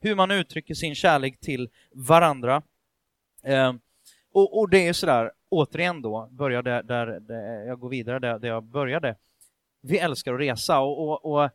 [0.00, 2.62] hur man uttrycker sin kärlek till varandra.
[3.42, 3.74] Eh,
[4.32, 8.38] och, och, det är sådär, återigen då, börjar där, där, där jag går vidare där,
[8.38, 9.16] där jag började.
[9.80, 11.50] Vi älskar att resa och, och, och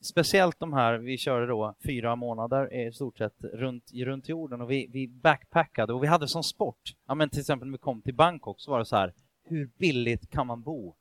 [0.00, 4.70] speciellt de här, vi körde då fyra månader i stort sett runt, runt jorden och
[4.70, 8.02] vi, vi backpackade och vi hade som sport, ja men till exempel när vi kom
[8.02, 10.94] till Bangkok så var det så här, hur billigt kan man bo?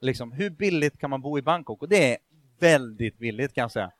[0.00, 1.82] Liksom, hur billigt kan man bo i Bangkok?
[1.82, 2.18] Och det är
[2.58, 3.92] väldigt billigt kan jag säga.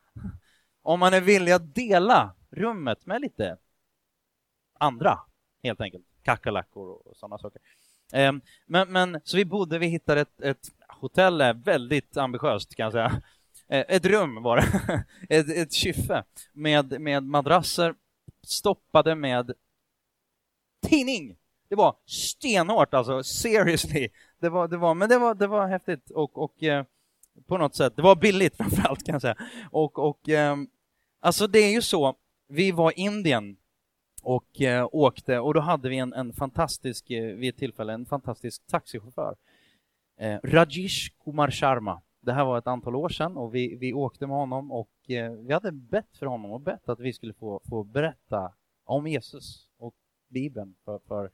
[0.82, 3.56] Om man är villig att dela rummet med lite
[4.78, 5.18] andra,
[5.62, 7.62] helt enkelt, kackerlackor och sådana saker.
[8.12, 12.92] Ehm, men, men, så vi bodde, vi hittade ett, ett hotell, väldigt ambitiöst kan jag
[12.92, 13.22] säga.
[13.72, 15.04] Eh, ett rum var det,
[15.36, 17.94] ett, ett kyffe med, med madrasser
[18.46, 19.52] stoppade med
[20.86, 21.36] tidning.
[21.68, 24.08] Det var stenhårt alltså, seriously.
[24.38, 26.84] Det var, det var, men det var, det var häftigt och, och eh,
[27.46, 29.36] på något sätt, det var billigt framförallt kan jag säga.
[29.70, 30.56] Och, och eh,
[31.20, 32.14] alltså det är ju så,
[32.48, 33.56] vi var i Indien
[34.22, 38.06] och eh, åkte och då hade vi en, en fantastisk, eh, vid ett tillfälle, en
[38.06, 39.36] fantastisk taxichaufför.
[40.18, 44.26] Eh, Rajesh Kumar Sharma det här var ett antal år sedan och vi, vi åkte
[44.26, 47.60] med honom och eh, vi hade bett för honom och bett att vi skulle få,
[47.68, 48.52] få berätta
[48.84, 49.94] om Jesus och
[50.28, 51.30] Bibeln för, för,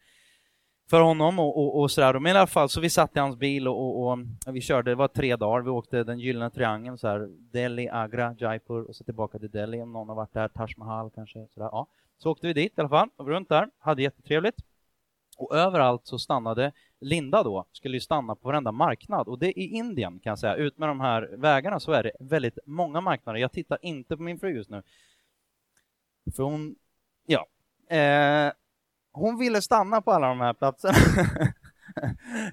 [0.91, 2.19] för honom och, och, och sådär.
[2.19, 4.13] Men i alla fall, så vi satt i hans bil och, och,
[4.47, 7.89] och, vi körde, det var tre dagar, vi åkte den gyllene triangeln så här, Delhi,
[7.89, 11.47] Agra, Jaipur och så tillbaka till Delhi om någon har varit där, Taj Mahal kanske.
[11.55, 11.69] Sådär.
[11.73, 11.87] Ja.
[12.19, 14.57] Så åkte vi dit i alla fall, och runt där, hade jättetrevligt.
[15.37, 19.59] Och överallt så stannade Linda då, skulle ju stanna på varenda marknad och det är
[19.59, 20.55] i Indien kan jag säga.
[20.55, 23.41] Ut med de här vägarna så är det väldigt många marknader.
[23.41, 24.83] Jag tittar inte på min fru just nu.
[26.37, 26.75] För hon,
[27.27, 27.47] ja,
[27.97, 28.53] eh,
[29.13, 30.95] hon ville stanna på alla de här platserna.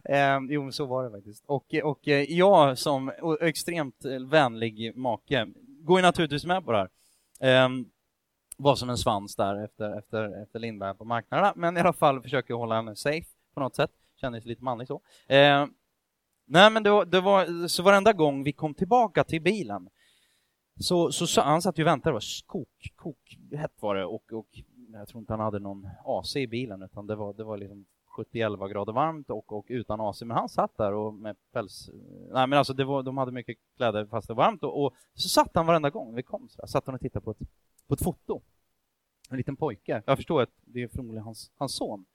[0.10, 1.46] eh, jo, så var det faktiskt.
[1.46, 5.48] Och, och eh, jag som extremt vänlig make
[5.80, 6.90] går ju naturligtvis med på det här.
[7.66, 7.70] Eh,
[8.58, 12.22] var som en svans där efter, efter, efter Linda på marknaderna, men i alla fall
[12.22, 13.92] försöker hålla henne safe på något sätt.
[14.16, 15.02] Kändes lite manlig så.
[15.28, 15.66] Eh,
[16.46, 19.90] nej, men det var, det var, så varenda gång vi kom tillbaka till bilen
[20.80, 24.06] så, så, så han satt ju och väntade, det var kok, kok, hett var det
[24.06, 24.48] och, och
[24.94, 27.86] jag tror inte han hade någon AC i bilen utan det var, det var liksom
[28.18, 31.90] 70-11 grader varmt och, och utan AC, men han satt där och med päls...
[32.32, 34.94] Nej men alltså det var, de hade mycket kläder fast det var varmt och, och
[35.14, 37.40] så satt han varenda gång vi kom, så satt han och tittade på ett,
[37.88, 38.42] på ett foto.
[39.30, 40.04] En liten pojke.
[40.06, 42.06] Jag förstår att det är förmodligen hans, hans son.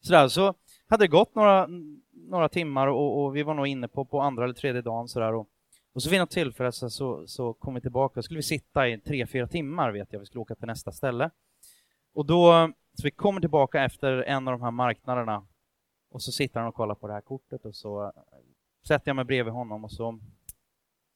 [0.00, 0.54] Sådär, så
[0.88, 1.68] hade det gått några,
[2.12, 5.34] några timmar och, och, vi var nog inne på, på andra eller tredje dagen sådär
[5.34, 5.48] och,
[5.92, 8.88] och så vid något tillfälle så, så, så kom vi tillbaka, och skulle vi sitta
[8.88, 11.30] i tre, fyra timmar vet jag, vi skulle åka till nästa ställe.
[12.14, 15.46] Och då, så vi kommer tillbaka efter en av de här marknaderna
[16.10, 18.10] och så sitter han och kollar på det här kortet och så eh,
[18.86, 20.18] sätter jag mig bredvid honom och så,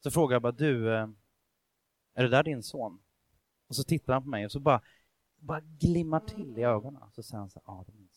[0.03, 1.09] så frågar jag bara du, eh,
[2.15, 3.01] är det där din son?
[3.69, 4.81] Och så tittar han på mig och så bara,
[5.39, 7.03] bara glimmar till i ögonen.
[7.13, 8.08] Så säger han så här, ja det är min.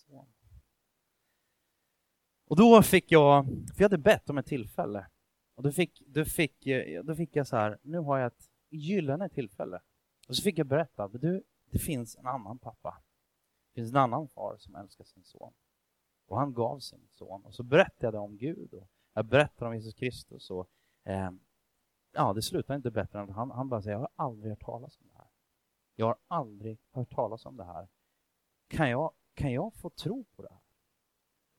[2.51, 5.07] Och då fick jag, för jag hade bett om ett tillfälle,
[5.55, 8.49] och då fick, då fick, eh, då fick jag så här, nu har jag ett
[8.69, 9.81] gyllene tillfälle.
[10.27, 13.01] Och så fick jag berätta, du, det finns en annan pappa.
[13.67, 15.53] Det finns en annan far som älskar sin son.
[16.27, 17.45] Och han gav sin son.
[17.45, 20.49] Och så berättade jag om Gud och jag berättade om Jesus Kristus.
[20.49, 20.69] Och,
[21.03, 21.31] eh,
[22.11, 24.61] ja, det slutade inte bättre än att han, han bara säger, jag har aldrig hört
[24.61, 25.29] talas om det här.
[25.95, 27.87] Jag har aldrig hört talas om det här.
[28.67, 30.60] Kan jag, kan jag få tro på det här?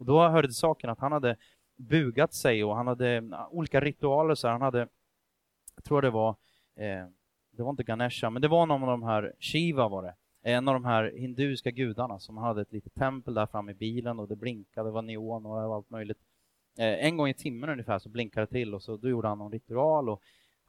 [0.02, 1.36] Och då hörde det saken att han hade
[1.76, 4.34] bugat sig och han hade mm, olika ritualer.
[4.34, 4.88] Så han hade,
[5.76, 6.30] jag tror det var,
[6.76, 7.06] eh,
[7.50, 10.68] det var inte Ganesha, men det var någon av de här, Shiva var det, en
[10.68, 14.28] av de här hinduiska gudarna som hade ett litet tempel där framme i bilen och
[14.28, 16.18] det blinkade, det var neon och allt möjligt.
[16.78, 19.38] Eh, en gång i timmen ungefär så blinkade det till och så då gjorde han
[19.38, 20.22] någon ritual och,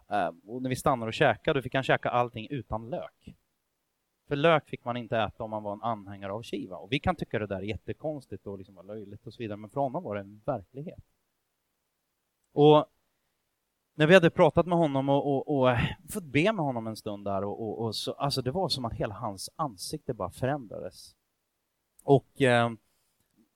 [0.09, 3.35] eh, och när vi stannade och käkade då fick han käka allting utan lök.
[4.27, 6.77] För lök fick man inte äta om man var en anhängare av Shiva.
[6.77, 9.69] Och vi kan tycka det där är jättekonstigt och liksom löjligt och så vidare, men
[9.69, 11.03] för honom var det en verklighet.
[12.53, 12.85] Och
[13.95, 15.77] när vi hade pratat med honom och, och, och
[16.09, 18.93] fått be med honom en stund där, och, och, så, alltså det var som att
[18.93, 21.15] hela hans ansikte bara förändrades.
[22.03, 22.71] Och eh,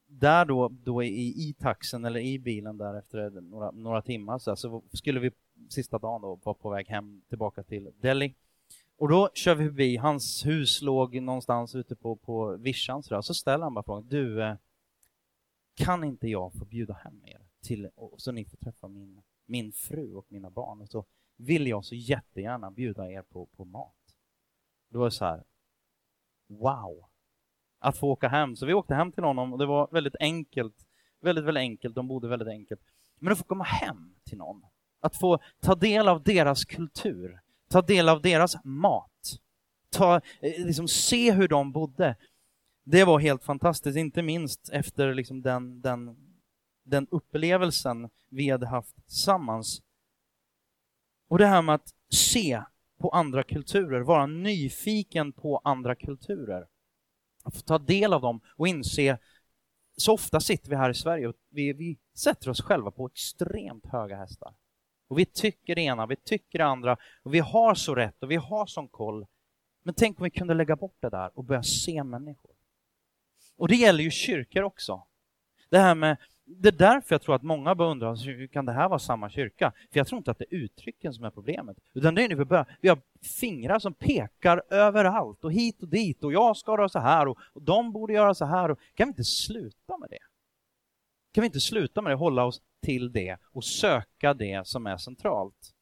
[0.08, 4.56] där då, då i, i taxen eller i bilen där efter några, några timmar så,
[4.56, 5.32] så skulle vi
[5.70, 8.36] sista dagen då vara på väg hem tillbaka till Delhi.
[8.98, 13.34] Och då kör vi förbi, hans hus låg någonstans ute på, på vischan så, så
[13.34, 14.56] ställer han bara frågan, du, eh,
[15.76, 20.14] kan inte jag få bjuda hem er till, så ni får träffa min, min fru
[20.14, 20.82] och mina barn?
[20.82, 24.16] Och så vill jag så jättegärna bjuda er på, på mat.
[24.90, 25.44] Då var det så här,
[26.48, 27.06] wow!
[27.80, 28.56] Att få åka hem.
[28.56, 30.88] Så vi åkte hem till honom och det var väldigt enkelt.
[31.20, 31.96] Väldigt, väldigt enkelt.
[31.96, 32.82] De bodde väldigt enkelt.
[33.20, 34.66] Men att få komma hem till någon.
[35.00, 37.40] Att få ta del av deras kultur
[37.70, 39.40] ta del av deras mat,
[39.90, 42.16] ta, eh, liksom se hur de bodde.
[42.84, 46.18] Det var helt fantastiskt, inte minst efter liksom den, den,
[46.84, 49.82] den upplevelsen vi hade haft tillsammans.
[51.28, 52.62] Och det här med att se
[52.98, 56.68] på andra kulturer, vara nyfiken på andra kulturer.
[57.44, 59.18] Att få ta del av dem och inse,
[59.98, 63.86] så ofta sitter vi här i Sverige och vi, vi sätter oss själva på extremt
[63.86, 64.54] höga hästar.
[65.08, 68.32] Och vi tycker det ena, vi tycker det andra och vi har så rätt och
[68.32, 69.26] vi har sån koll.
[69.84, 72.52] Men tänk om vi kunde lägga bort det där och börja se människor.
[73.58, 75.04] Och det gäller ju kyrkor också.
[75.70, 76.18] Det här med
[76.50, 79.30] det är därför jag tror att många börjar undra hur kan det här vara samma
[79.30, 79.74] kyrka?
[79.92, 82.36] För jag tror inte att det är uttrycken som är problemet, utan det är nu
[82.36, 82.78] vi börjar.
[82.82, 83.00] Vi har
[83.40, 87.38] fingrar som pekar överallt och hit och dit och jag ska göra så här och,
[87.54, 88.72] och de borde göra så här.
[88.72, 90.20] Och, kan vi inte sluta med det?
[91.38, 94.98] Kan vi inte sluta med det, hålla oss till det och söka det som är
[94.98, 95.74] centralt?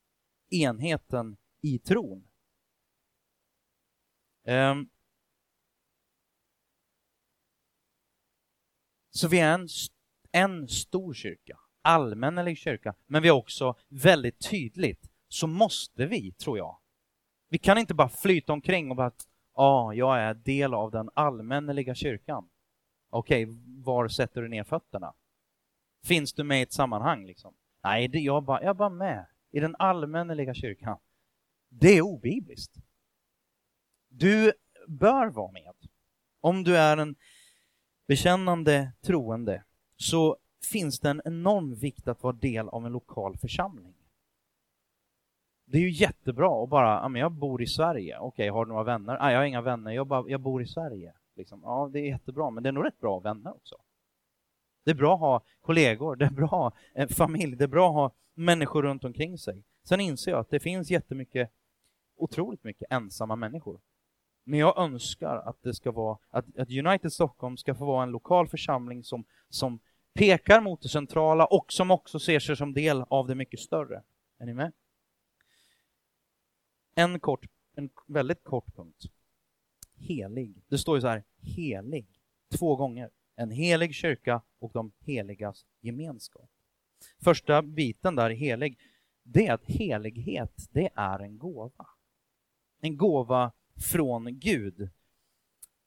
[0.49, 2.27] Enheten i tron.
[4.47, 4.89] Um,
[9.09, 9.67] så vi är en
[10.31, 16.57] en stor kyrka, allmännelig kyrka, men vi är också väldigt tydligt, så måste vi, tror
[16.57, 16.77] jag.
[17.49, 19.11] Vi kan inte bara flyta omkring och bara,
[19.55, 22.49] ja, ah, jag är del av den allmänneliga kyrkan.
[23.09, 25.13] Okej, okay, var sätter du ner fötterna?
[26.05, 27.53] Finns du med i ett sammanhang liksom?
[27.83, 30.97] Nej, det, jag, bara, jag är bara med i den allmänneliga kyrkan.
[31.69, 32.75] Det är obibliskt.
[34.07, 34.53] Du
[34.87, 35.73] bör vara med.
[36.41, 37.15] Om du är en
[38.07, 39.63] bekännande troende
[39.97, 40.37] så
[40.71, 43.93] finns det en enorm vikt att vara del av en lokal församling.
[45.65, 48.69] Det är ju jättebra att bara, ja men jag bor i Sverige, okej, har du
[48.69, 49.17] några vänner?
[49.19, 51.13] Nej, jag har inga vänner, jag, bara, jag bor i Sverige.
[51.35, 51.61] Liksom.
[51.63, 53.75] Ja, det är jättebra, men det är nog rätt bra vänner också.
[54.85, 57.67] Det är bra att ha kollegor, det är bra att ha en familj, det är
[57.67, 59.63] bra att ha människor runt omkring sig.
[59.83, 61.51] Sen inser jag att det finns jättemycket,
[62.15, 63.79] otroligt mycket ensamma människor.
[64.43, 68.11] Men jag önskar att det ska vara, att, att United Stockholm ska få vara en
[68.11, 69.79] lokal församling som, som
[70.13, 74.03] pekar mot det centrala och som också ser sig som del av det mycket större.
[74.39, 74.71] Är ni med?
[76.95, 79.03] En, kort, en väldigt kort punkt.
[79.95, 80.63] Helig.
[80.67, 82.07] Det står ju så här, helig,
[82.57, 83.09] två gånger.
[83.35, 86.49] En helig kyrka och de heligas gemenskap.
[87.23, 88.77] Första biten där, helig,
[89.23, 91.87] det är att helighet, det är en gåva.
[92.81, 93.51] En gåva
[93.91, 94.89] från Gud.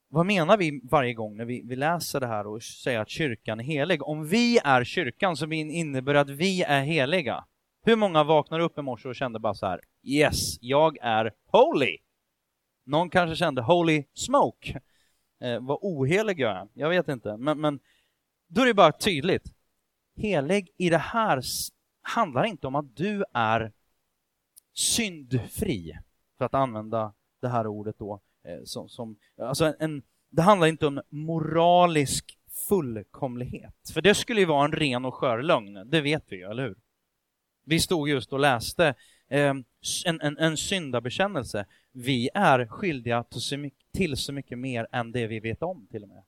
[0.07, 3.59] Vad menar vi varje gång när vi, vi läser det här och säger att kyrkan
[3.59, 4.03] är helig?
[4.03, 7.45] Om vi är kyrkan så innebär det att vi är heliga.
[7.81, 11.97] Hur många vaknar upp i morse och kände bara så här, yes, jag är holy.
[12.83, 14.81] Någon kanske kände holy smoke.
[15.41, 17.37] Eh, vad ohelig jag är, jag vet inte.
[17.37, 17.79] Men, men
[18.47, 19.53] då är det bara tydligt.
[20.15, 21.41] Helig i det här
[22.01, 23.71] handlar inte om att du är
[24.73, 25.97] syndfri,
[26.37, 28.21] för att använda det här ordet då.
[28.43, 32.37] Eh, som, som, alltså en, det handlar inte om moralisk
[32.69, 36.43] fullkomlighet, för det skulle ju vara en ren och skör lögn, det vet vi ju,
[36.43, 36.77] eller hur?
[37.65, 38.95] Vi stod just och läste
[39.29, 39.53] eh,
[40.05, 41.65] en, en, en syndabekännelse.
[41.91, 45.87] Vi är skyldiga till så, mycket, till så mycket mer än det vi vet om,
[45.91, 46.23] till och med.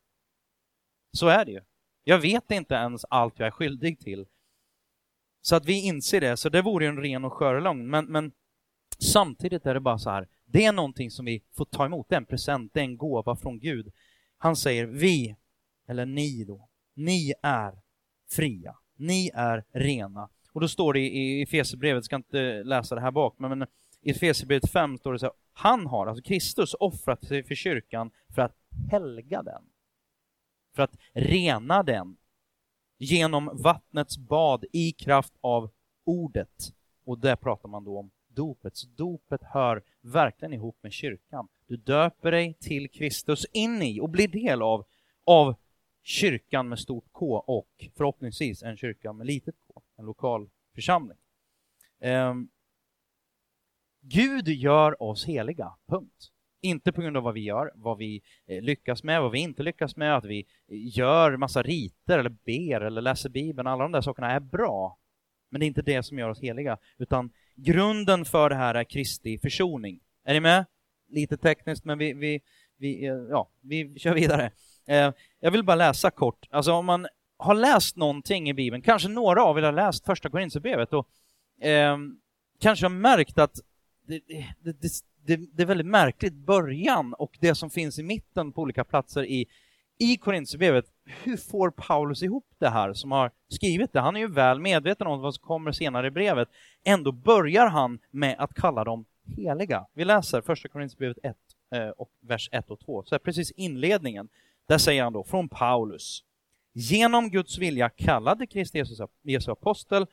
[1.11, 1.61] Så är det ju.
[2.03, 4.25] Jag vet inte ens allt jag är skyldig till.
[5.41, 7.89] Så att vi inser det, så det vore en ren och skör lögn.
[7.89, 8.31] Men, men
[8.99, 12.15] samtidigt är det bara så här, det är någonting som vi får ta emot, det
[12.15, 13.91] är en present, det är en gåva från Gud.
[14.37, 15.35] Han säger vi,
[15.87, 17.73] eller ni då, ni är
[18.31, 20.29] fria, ni är rena.
[20.51, 23.67] Och då står det i Efesierbrevet, ska inte läsa det här bak, men
[24.01, 28.11] i Efesierbrevet 5 står det så här, han har, alltså Kristus, offrat sig för kyrkan
[28.35, 28.55] för att
[28.91, 29.63] helga den.
[30.75, 32.17] För att rena den
[32.97, 35.69] genom vattnets bad i kraft av
[36.03, 36.73] ordet.
[37.03, 38.75] Och där pratar man då om dopet.
[38.75, 41.47] Så dopet hör verkligen ihop med kyrkan.
[41.67, 44.85] Du döper dig till Kristus in i och blir del av,
[45.23, 45.55] av
[46.03, 51.17] kyrkan med stort K och förhoppningsvis en kyrka med litet K, en lokal församling.
[51.99, 52.49] Um,
[54.01, 56.31] Gud gör oss heliga, punkt.
[56.61, 59.63] Inte på grund av vad vi gör, vad vi eh, lyckas med, vad vi inte
[59.63, 60.45] lyckas med, att vi eh,
[60.97, 63.67] gör massa riter eller ber eller läser Bibeln.
[63.67, 64.97] Alla de där sakerna är bra.
[65.51, 68.83] Men det är inte det som gör oss heliga, utan grunden för det här är
[68.83, 69.99] Kristi försoning.
[70.25, 70.65] Är ni med?
[71.09, 72.41] Lite tekniskt, men vi, vi,
[72.77, 74.51] vi, eh, ja, vi kör vidare.
[75.39, 76.47] Jag vill bara läsa kort.
[76.49, 80.29] Alltså om man har läst någonting i Bibeln, kanske några av er har läst första
[80.29, 81.07] Korinthierbrevet och
[81.65, 81.97] eh,
[82.59, 83.59] kanske har märkt att
[84.07, 84.21] det,
[84.63, 88.83] det, det, det, är väldigt märkligt början och det som finns i mitten på olika
[88.83, 89.47] platser i,
[89.97, 90.85] i Korinthierbrevet.
[91.23, 93.99] Hur får Paulus ihop det här som har skrivit det?
[93.99, 96.49] Han är ju väl medveten om vad som kommer senare i brevet.
[96.83, 99.05] Ändå börjar han med att kalla dem
[99.37, 99.85] heliga.
[99.93, 101.37] Vi läser första Korinthierbrevet 1,
[101.75, 103.03] eh, och vers 1 och 2.
[103.03, 104.29] Så här, precis inledningen,
[104.67, 106.23] där säger han då från Paulus.
[106.73, 110.05] Genom Guds vilja kallade Kristi Jesus, Jesu apostel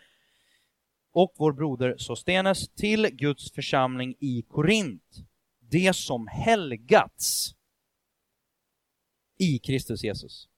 [1.19, 5.17] och vår broder Sostenes till Guds församling i Korint,
[5.61, 7.55] det som helgats
[9.39, 10.49] i Kristus Jesus.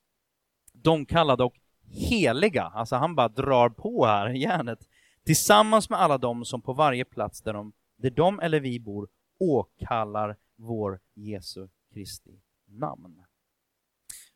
[0.72, 4.78] De kallade och heliga, alltså han bara drar på här järnet,
[5.24, 9.08] tillsammans med alla dem som på varje plats där de, där de eller vi bor
[9.38, 13.24] åkallar vår Jesu Kristi namn.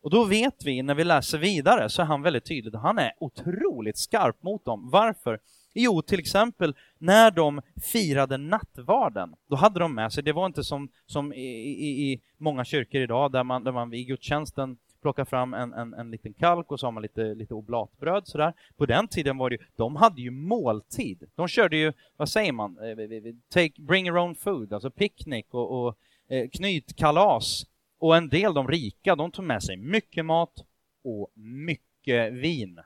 [0.00, 2.78] Och då vet vi, när vi läser vidare, så är han väldigt tydlig.
[2.78, 4.90] Han är otroligt skarp mot dem.
[4.90, 5.40] Varför?
[5.74, 7.60] Jo, till exempel när de
[7.92, 12.20] firade nattvarden, då hade de med sig, det var inte som, som i, i, i
[12.38, 16.32] många kyrkor idag, där man, där man vid gudstjänsten plockar fram en, en, en liten
[16.32, 18.52] kalk och så har man lite, lite oblatbröd sådär.
[18.76, 21.24] På den tiden var det ju, de hade ju måltid.
[21.34, 25.86] De körde ju, vad säger man, eh, Take, bring your own food, alltså picknick och,
[25.86, 25.98] och
[26.28, 27.66] eh, knytkalas.
[27.98, 30.64] Och en del, de rika, de tog med sig mycket mat
[31.04, 32.80] och mycket vin.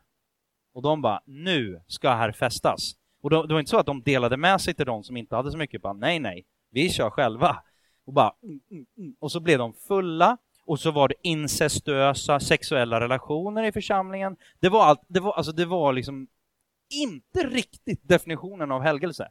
[0.79, 2.95] Och de bara, nu ska här festas.
[3.21, 5.37] Och då, det var inte så att de delade med sig till de som inte
[5.37, 7.63] hade så mycket, bara nej, nej, vi kör själva.
[8.05, 9.17] Och bara, mm, mm, mm.
[9.19, 14.37] och så blev de fulla och så var det incestuösa sexuella relationer i församlingen.
[14.61, 16.29] Det var allt, det var, alltså det var liksom
[16.91, 19.29] inte riktigt definitionen av helgelse.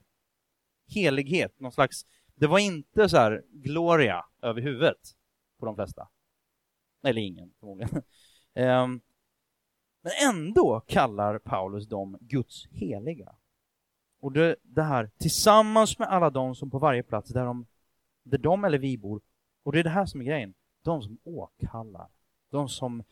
[0.95, 5.15] Helighet, någon slags, det var inte så här gloria över huvudet
[5.59, 6.07] på de flesta.
[7.03, 8.03] Eller ingen förmodligen.
[8.55, 9.01] Um,
[10.07, 13.35] men ändå kallar Paulus dem Guds heliga.
[14.19, 17.65] Och det, det, här tillsammans med alla de som på varje plats där de,
[18.23, 19.21] där de eller vi bor.
[19.63, 20.53] Och det är det här som är grejen
[20.83, 22.07] de som åkallar,
[22.51, 23.03] de som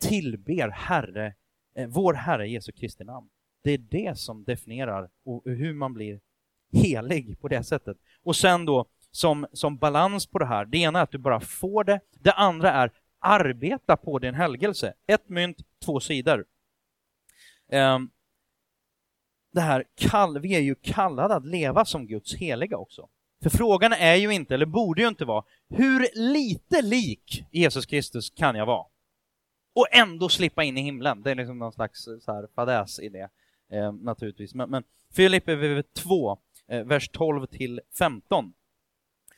[0.00, 1.34] tillber Herre,
[1.74, 3.28] eh, vår Herre Jesu Kristi namn.
[3.62, 5.10] Det är det som definierar
[5.44, 6.20] hur man blir
[6.72, 7.96] helig på det sättet.
[8.22, 11.40] Och sen då, som, som balans på det här, det ena är att du bara
[11.40, 12.92] får det, det andra är
[13.24, 14.94] arbeta på din helgelse.
[15.06, 16.44] Ett mynt, två sidor.
[17.68, 18.10] Ehm,
[19.52, 23.08] det här, kall, vi är ju kallade att leva som Guds heliga också.
[23.42, 28.30] För frågan är ju inte, eller borde ju inte vara, hur lite lik Jesus Kristus
[28.30, 28.86] kan jag vara?
[29.74, 31.22] Och ändå slippa in i himlen.
[31.22, 33.28] Det är liksom någon slags eh, så här fadäs i det,
[33.70, 34.54] eh, naturligtvis.
[34.54, 38.52] Men, men Filippe 2, eh, vers 12 till 15.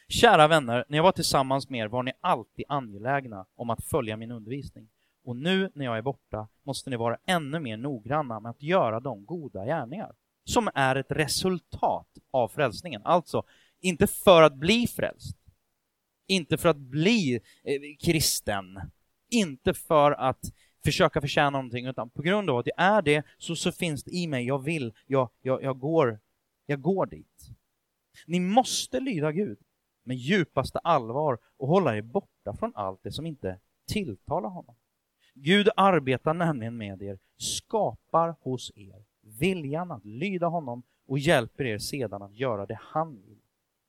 [0.09, 4.17] Kära vänner, när jag var tillsammans med er var ni alltid angelägna om att följa
[4.17, 4.89] min undervisning.
[5.25, 9.01] Och nu när jag är borta måste ni vara ännu mer noggranna med att göra
[9.01, 13.03] de goda gärningar som är ett resultat av frälsningen.
[13.05, 13.43] Alltså,
[13.81, 15.37] inte för att bli frälst,
[16.27, 18.81] inte för att bli eh, kristen,
[19.31, 20.53] inte för att
[20.85, 24.11] försöka förtjäna någonting, utan på grund av att jag är det så, så finns det
[24.11, 26.21] i mig, jag vill, jag, jag, jag, går,
[26.67, 27.51] jag går dit.
[28.27, 29.59] Ni måste lyda Gud
[30.07, 34.75] med djupaste allvar och hålla er borta från allt det som inte tilltalar honom.
[35.35, 41.79] Gud arbetar nämligen med er, skapar hos er viljan att lyda honom och hjälper er
[41.79, 43.39] sedan att göra det han vill.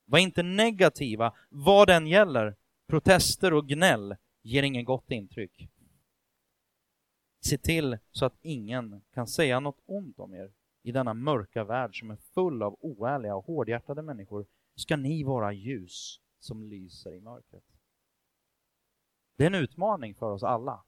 [0.06, 2.56] Var inte negativa, vad den gäller.
[2.88, 5.70] Protester och gnäll ger ingen gott intryck.
[7.42, 10.52] Se till så att ingen kan säga något ont om er.
[10.84, 14.46] I denna mörka värld som är full av oärliga och hårdhjärtade människor
[14.78, 17.64] ska ni vara ljus som lyser i mörkret.
[19.38, 20.84] Det är en utmaning för oss alla.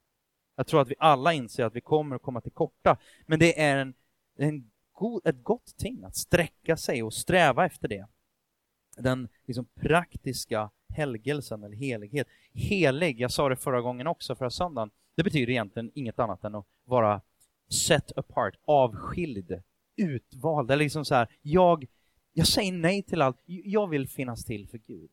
[0.56, 3.60] Jag tror att vi alla inser att vi kommer att komma till korta, men det
[3.60, 3.94] är en,
[4.36, 8.06] en god, ett gott ting att sträcka sig och sträva efter det
[8.96, 12.28] den liksom praktiska helgelsen eller helighet.
[12.52, 16.54] Helig, jag sa det förra gången också, förra söndagen, det betyder egentligen inget annat än
[16.54, 17.20] att vara
[17.68, 19.62] set apart, avskild,
[19.96, 20.70] utvald.
[20.70, 21.86] Eller liksom så här, jag,
[22.32, 25.10] jag säger nej till allt, jag vill finnas till för Gud.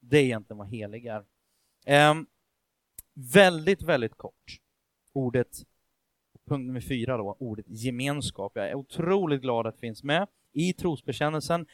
[0.00, 1.24] Det är egentligen vad helig är.
[2.10, 2.26] Um,
[3.14, 4.60] väldigt, väldigt kort.
[5.12, 5.66] Ordet,
[6.48, 8.52] punkt nummer fyra då, ordet gemenskap.
[8.54, 11.66] Jag är otroligt glad att det finns med i trosbekännelsen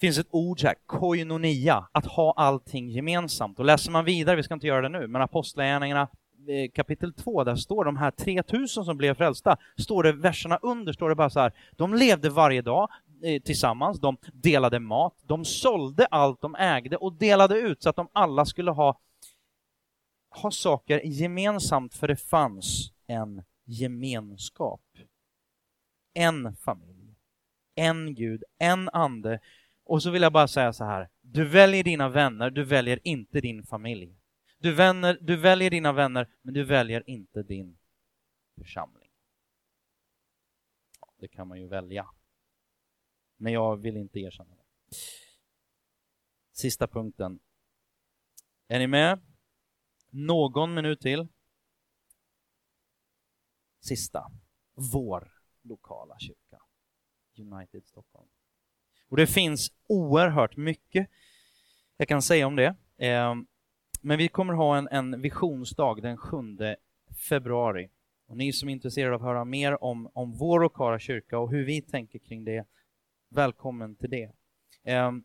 [0.00, 3.58] finns ett ord så här, koinonia, att ha allting gemensamt.
[3.58, 6.08] Och läser man vidare, vi ska inte göra det nu, men Apostlagärningarna
[6.48, 10.92] eh, kapitel 2, där står de här 3000 som blev frälsta, står det, verserna under
[10.92, 12.88] står det bara så här, de levde varje dag
[13.44, 18.08] tillsammans, de delade mat, de sålde allt de ägde och delade ut så att de
[18.12, 19.00] alla skulle ha,
[20.30, 24.82] ha saker gemensamt, för det fanns en gemenskap.
[26.14, 27.14] En familj,
[27.74, 29.40] en Gud, en ande
[29.90, 33.40] och så vill jag bara säga så här, du väljer dina vänner, du väljer inte
[33.40, 34.16] din familj.
[34.58, 37.78] Du, vänner, du väljer dina vänner, men du väljer inte din
[38.58, 39.10] församling.
[41.20, 42.06] Det kan man ju välja.
[43.40, 44.96] Men jag vill inte erkänna det.
[46.52, 47.40] Sista punkten.
[48.68, 49.20] Är ni med?
[50.10, 51.28] Någon minut till.
[53.80, 54.30] Sista.
[54.92, 55.32] Vår
[55.62, 56.62] lokala kyrka.
[57.38, 58.28] United Stockholm.
[59.08, 61.10] Och det finns oerhört mycket
[61.96, 62.74] jag kan säga om det.
[62.98, 63.46] Ehm,
[64.00, 66.36] men vi kommer ha en, en visionsdag den 7
[67.28, 67.90] februari.
[68.26, 71.50] Och ni som är intresserade av att höra mer om, om vår lokala kyrka och
[71.50, 72.66] hur vi tänker kring det,
[73.30, 74.30] välkommen till det.
[74.84, 75.24] Ehm,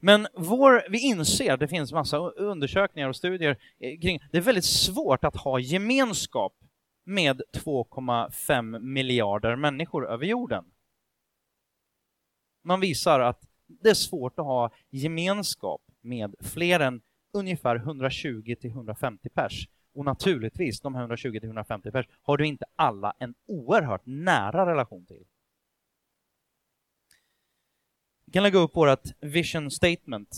[0.00, 4.64] men vår, vi inser, det finns massa undersökningar och studier eh, kring, det är väldigt
[4.64, 6.54] svårt att ha gemenskap
[7.04, 10.64] med 2,5 miljarder människor över jorden.
[12.64, 17.00] Man visar att det är svårt att ha gemenskap med fler än
[17.32, 19.68] ungefär 120 till 150 pers.
[19.94, 24.66] Och naturligtvis, de här 120 till 150 pers har du inte alla en oerhört nära
[24.66, 25.24] relation till.
[28.30, 30.36] Vi kan lägga upp vårt vision statement.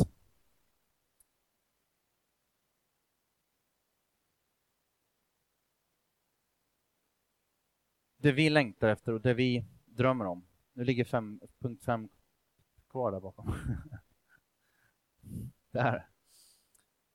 [8.17, 10.47] Det vi längtar efter och det vi drömmer om.
[10.73, 12.09] Nu ligger 5.5
[12.91, 13.55] kvar där bakom.
[15.73, 16.09] Det här.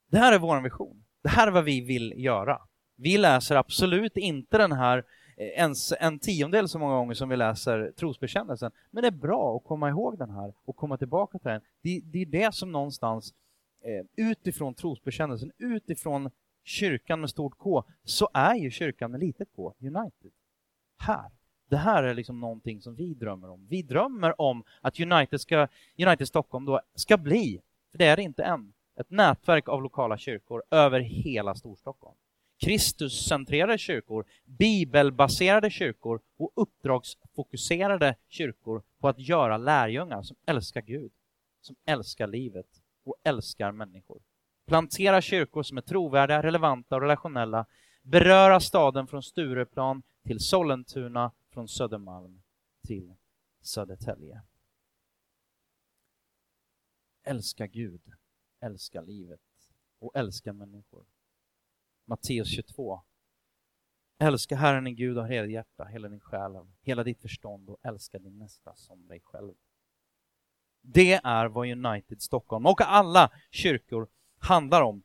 [0.07, 1.05] Det här är vår vision.
[1.21, 2.61] Det här är vad vi vill göra.
[2.95, 5.05] Vi läser absolut inte den här
[5.37, 8.71] Eh, ens en tiondel så många gånger som vi läser trosbekännelsen.
[8.91, 11.61] Men det är bra att komma ihåg den här och komma tillbaka till den.
[11.81, 13.33] Det, det är det som någonstans
[13.83, 16.29] eh, utifrån trosbekännelsen, utifrån
[16.63, 20.31] kyrkan med stort K, så är ju kyrkan med litet K, United.
[20.99, 21.31] Här.
[21.69, 23.67] Det här är liksom någonting som vi drömmer om.
[23.69, 25.67] Vi drömmer om att United, ska,
[25.97, 27.61] United Stockholm då ska bli,
[27.91, 32.17] för det är det inte än, ett nätverk av lokala kyrkor över hela Storstockholm.
[32.57, 41.11] Kristuscentrerade kyrkor, bibelbaserade kyrkor och uppdragsfokuserade kyrkor på att göra lärjungar som älskar Gud,
[41.61, 44.21] som älskar livet och älskar människor.
[44.65, 47.65] Plantera kyrkor som är trovärdiga, relevanta och relationella,
[48.01, 52.41] beröra staden från Stureplan till Sollentuna från Södermalm
[52.87, 53.15] till
[53.61, 54.41] Södertälje.
[57.23, 58.01] Älska Gud,
[58.59, 59.39] älska livet
[59.99, 61.05] och älska människor.
[62.09, 63.01] Matteus 22.
[64.19, 66.51] Älska Herren din Gud av hela ditt hjärta, hela din själ,
[66.81, 69.53] hela ditt förstånd och älska din nästa som dig själv.
[70.81, 74.07] Det är vad United Stockholm och alla kyrkor
[74.39, 75.03] handlar om.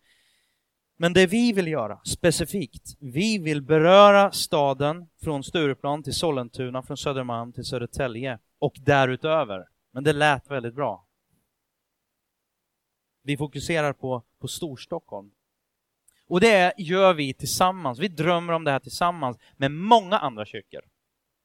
[0.97, 6.97] Men det vi vill göra specifikt, vi vill beröra staden från Stureplan till Sollentuna, från
[6.97, 9.69] Södermalm till Södertälje och därutöver.
[9.91, 11.07] Men det lät väldigt bra.
[13.23, 15.31] Vi fokuserar på, på Storstockholm.
[16.33, 17.99] Och det gör vi tillsammans.
[17.99, 20.81] Vi drömmer om det här tillsammans med många andra kyrkor.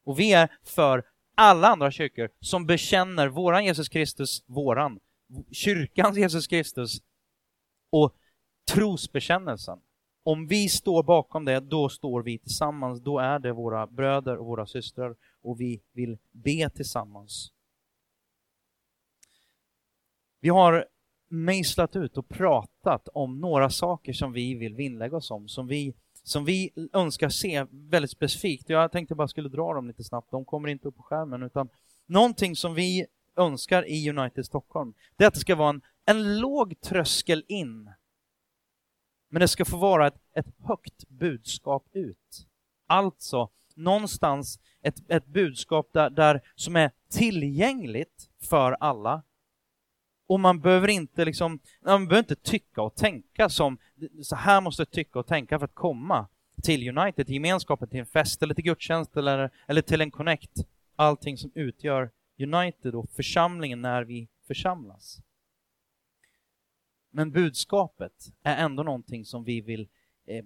[0.03, 1.03] Och vi är för
[1.35, 4.99] alla andra kyrkor som bekänner våran Jesus Kristus, våran,
[5.51, 7.01] kyrkans Jesus Kristus
[7.89, 8.15] och
[8.71, 9.79] trosbekännelsen.
[10.23, 13.01] Om vi står bakom det, då står vi tillsammans.
[13.01, 17.51] Då är det våra bröder och våra systrar och vi vill be tillsammans.
[20.39, 20.87] Vi har
[21.27, 25.93] mejslat ut och pratat om några saker som vi vill vinnlägga oss om, som vi,
[26.23, 28.69] som vi önskar se väldigt specifikt.
[28.69, 31.69] Jag tänkte bara skulle dra dem lite snabbt, de kommer inte upp på skärmen, utan
[32.05, 33.05] någonting som vi
[33.35, 37.89] önskar i United Stockholm, det är att det ska vara en, en låg tröskel in
[39.29, 42.47] men det ska få vara ett, ett högt budskap ut.
[42.87, 49.23] Alltså, någonstans ett, ett budskap där, där, som är tillgängligt för alla.
[50.27, 53.77] Och man behöver inte liksom, man behöver inte tycka och tänka som,
[54.23, 56.27] så här måste jag tycka och tänka för att komma
[56.63, 60.67] till United, till gemenskapen, till en fest eller till gudstjänst eller, eller till en connect.
[60.95, 65.21] Allting som utgör United och församlingen när vi församlas.
[67.11, 68.13] Men budskapet
[68.43, 69.87] är ändå någonting som vi vill,
[70.25, 70.45] eh,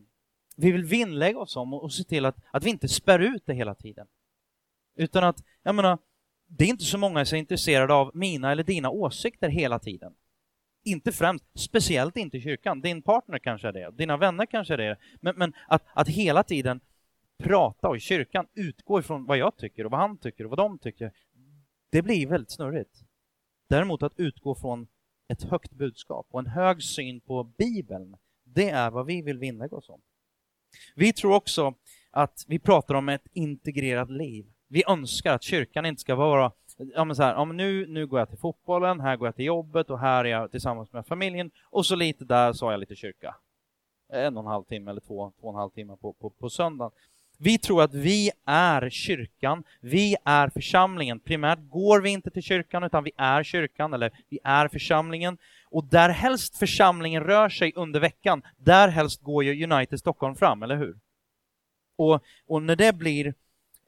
[0.55, 3.45] vi vill vinnlägga oss om och, och se till att, att vi inte spär ut
[3.45, 4.07] det hela tiden.
[4.95, 5.97] Utan att, jag menar,
[6.57, 10.13] det är inte så många som är intresserade av mina eller dina åsikter hela tiden.
[10.83, 12.81] Inte främst, speciellt inte i kyrkan.
[12.81, 14.97] Din partner kanske är det, dina vänner kanske är det.
[15.21, 16.79] Men, men att, att hela tiden
[17.43, 20.59] prata och i kyrkan utgå ifrån vad jag tycker och vad han tycker och vad
[20.59, 21.11] de tycker,
[21.91, 23.03] det blir väldigt snurrigt.
[23.69, 24.87] Däremot att utgå från
[25.27, 29.77] ett högt budskap och en hög syn på Bibeln, det är vad vi vill vinnlägga
[29.77, 30.01] oss om.
[30.95, 31.73] Vi tror också
[32.11, 34.50] att vi pratar om ett integrerat liv.
[34.71, 36.51] Vi önskar att kyrkan inte ska vara
[36.95, 39.35] ja, men så här, ja, men nu, nu går jag till fotbollen, här går jag
[39.35, 42.71] till jobbet och här är jag tillsammans med familjen och så lite där så har
[42.71, 43.35] jag lite kyrka.
[44.13, 46.49] En och en halv timme eller två, två och en halv timme på, på, på
[46.49, 46.91] söndagen.
[47.37, 51.19] Vi tror att vi är kyrkan, vi är församlingen.
[51.19, 55.37] Primärt går vi inte till kyrkan utan vi är kyrkan eller vi är församlingen.
[55.69, 60.63] Och där helst församlingen rör sig under veckan, där helst går ju United Stockholm fram,
[60.63, 60.97] eller hur?
[61.95, 63.33] Och, och när det blir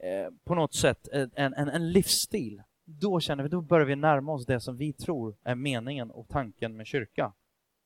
[0.04, 4.32] eh, på något sätt en, en, en livsstil, då känner vi, då börjar vi närma
[4.32, 7.32] oss det som vi tror är meningen och tanken med kyrka.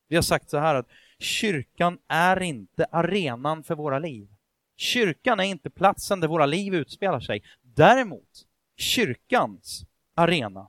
[0.08, 0.88] Vi har sagt så här att
[1.18, 4.28] kyrkan är inte arenan för våra liv.
[4.76, 7.42] Kyrkan är inte platsen där våra liv utspelar sig.
[7.62, 8.46] Däremot,
[8.76, 10.68] kyrkans arena,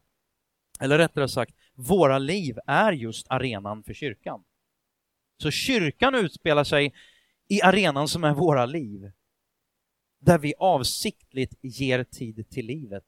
[0.79, 4.43] eller rättare sagt, våra liv är just arenan för kyrkan.
[5.41, 6.93] Så kyrkan utspelar sig
[7.47, 9.11] i arenan som är våra liv.
[10.19, 13.05] Där vi avsiktligt ger tid till livet,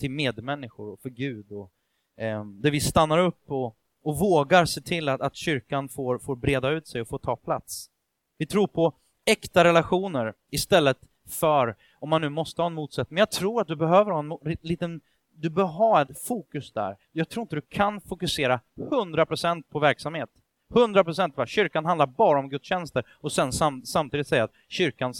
[0.00, 1.52] till medmänniskor och för Gud.
[1.52, 1.70] Och,
[2.16, 6.36] eh, där vi stannar upp och, och vågar se till att, att kyrkan får, får
[6.36, 7.90] breda ut sig och får ta plats.
[8.38, 8.94] Vi tror på
[9.24, 10.98] äkta relationer istället
[11.28, 14.20] för, om man nu måste ha en motsättning, men jag tror att du behöver ha
[14.20, 15.00] en liten
[15.36, 16.96] du bör ha ett fokus där.
[17.12, 20.30] Jag tror inte du kan fokusera 100% på verksamhet.
[20.74, 21.46] 100% va?
[21.46, 25.14] Kyrkan handlar bara om gudstjänster och sen sam samtidigt säga att kyrkan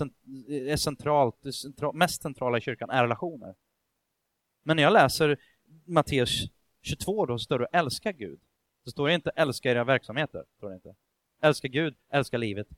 [0.49, 3.55] är centralt, det central, mest centrala i kyrkan är relationer.
[4.63, 5.39] Men när jag läser
[5.85, 6.51] Matteus
[6.83, 8.41] 22 då står det älska Gud.
[8.85, 10.45] Så står det inte älska era verksamheter.
[10.57, 10.95] Står det inte.
[11.41, 12.69] Älska Gud, älska livet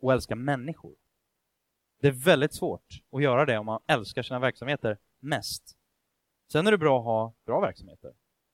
[0.00, 0.94] och älska människor.
[2.00, 5.76] Det är väldigt svårt att göra det om man älskar sina verksamheter mest.
[6.52, 8.12] Sen är det bra att ha bra verksamheter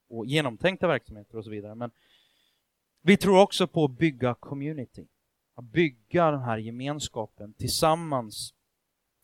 [0.09, 1.75] och genomtänkta verksamheter och så vidare.
[1.75, 1.91] Men
[3.07, 5.07] vi tror också på att bygga community.
[5.55, 8.55] Att bygga den här gemenskapen tillsammans.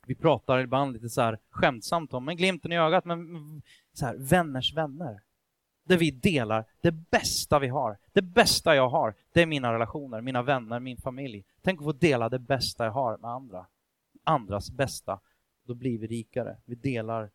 [0.06, 3.62] Vi pratar ibland lite så här skämtsamt om, men glimten i ögat, men
[3.92, 5.22] så här, vänners vänner.
[5.84, 7.98] Där vi delar det bästa vi har.
[8.12, 11.44] Det bästa jag har, det är mina relationer, mina vänner, min familj.
[11.62, 13.66] Tänk att få dela det bästa jag har med andra.
[14.24, 15.20] Andras bästa.
[15.66, 16.56] Då blir vi rikare.
[16.64, 17.30] Vi delar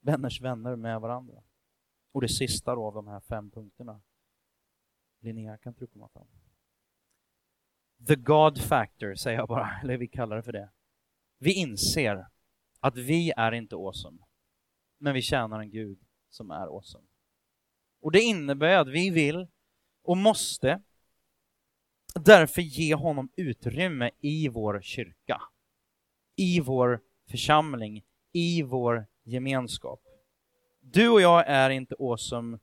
[0.00, 1.42] vänners vänner med varandra.
[2.12, 4.00] Och det sista då av de här fem punkterna.
[5.20, 6.26] Linnea, kan inte du komma fram?
[8.06, 10.70] The God factor, säger jag bara, eller vi kallar det för det.
[11.38, 12.26] Vi inser
[12.80, 14.18] att vi är inte awesome,
[14.98, 15.98] men vi tjänar en Gud
[16.28, 17.06] som är awesome.
[18.00, 19.46] Och det innebär att vi vill
[20.02, 20.82] och måste
[22.14, 25.42] därför ge honom utrymme i vår kyrka,
[26.36, 27.00] i vår
[27.30, 30.00] församling, i vår gemenskap.
[30.80, 32.58] Du och jag är inte awesome.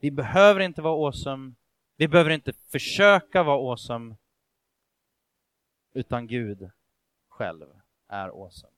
[0.00, 1.54] Vi behöver inte vara awesome.
[2.00, 4.16] Vi behöver inte försöka vara awesome.
[5.94, 6.70] Utan Gud
[7.28, 7.66] själv
[8.08, 8.72] är awesome.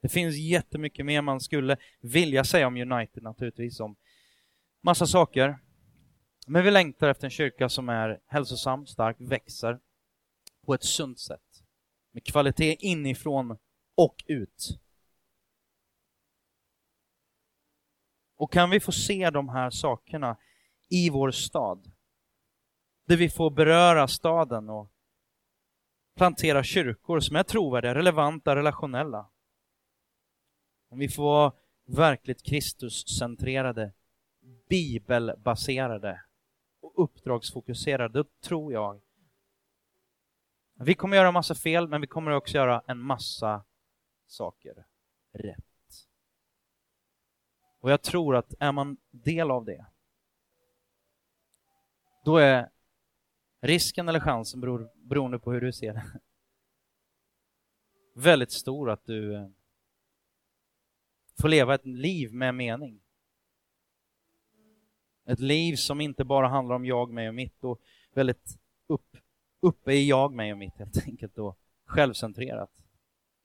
[0.00, 3.96] Det finns jättemycket mer man skulle vilja säga om United naturligtvis, om
[4.80, 5.58] massa saker.
[6.46, 9.80] Men vi längtar efter en kyrka som är hälsosam, stark, växer
[10.66, 11.64] på ett sunt sätt.
[12.12, 13.58] Med kvalitet inifrån
[13.94, 14.80] och ut.
[18.36, 20.36] Och kan vi få se de här sakerna
[20.88, 21.92] i vår stad,
[23.06, 24.90] där vi får beröra staden och
[26.16, 29.30] plantera kyrkor som är trovärdiga, relevanta, relationella.
[30.88, 31.52] Om vi får vara
[31.86, 33.92] verkligt Kristuscentrerade,
[34.68, 36.20] bibelbaserade
[36.80, 39.00] och uppdragsfokuserade, då tror jag
[40.80, 43.64] vi kommer göra en massa fel, men vi kommer också göra en massa
[44.26, 44.86] saker
[45.32, 45.73] rätt.
[47.84, 49.86] Och jag tror att är man del av det,
[52.24, 52.70] då är
[53.60, 56.20] risken eller chansen, beror, beroende på hur du ser det,
[58.14, 59.48] väldigt stor att du eh,
[61.40, 63.00] får leva ett liv med mening.
[65.24, 67.80] Ett liv som inte bara handlar om jag, mig och mitt och
[68.12, 69.16] väldigt upp,
[69.60, 72.84] uppe i jag, mig och mitt helt enkelt och självcentrerat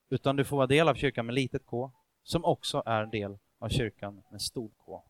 [0.10, 1.92] utan du får vara del av kyrkan med litet k,
[2.24, 5.04] som också är del av kyrkan med stort K.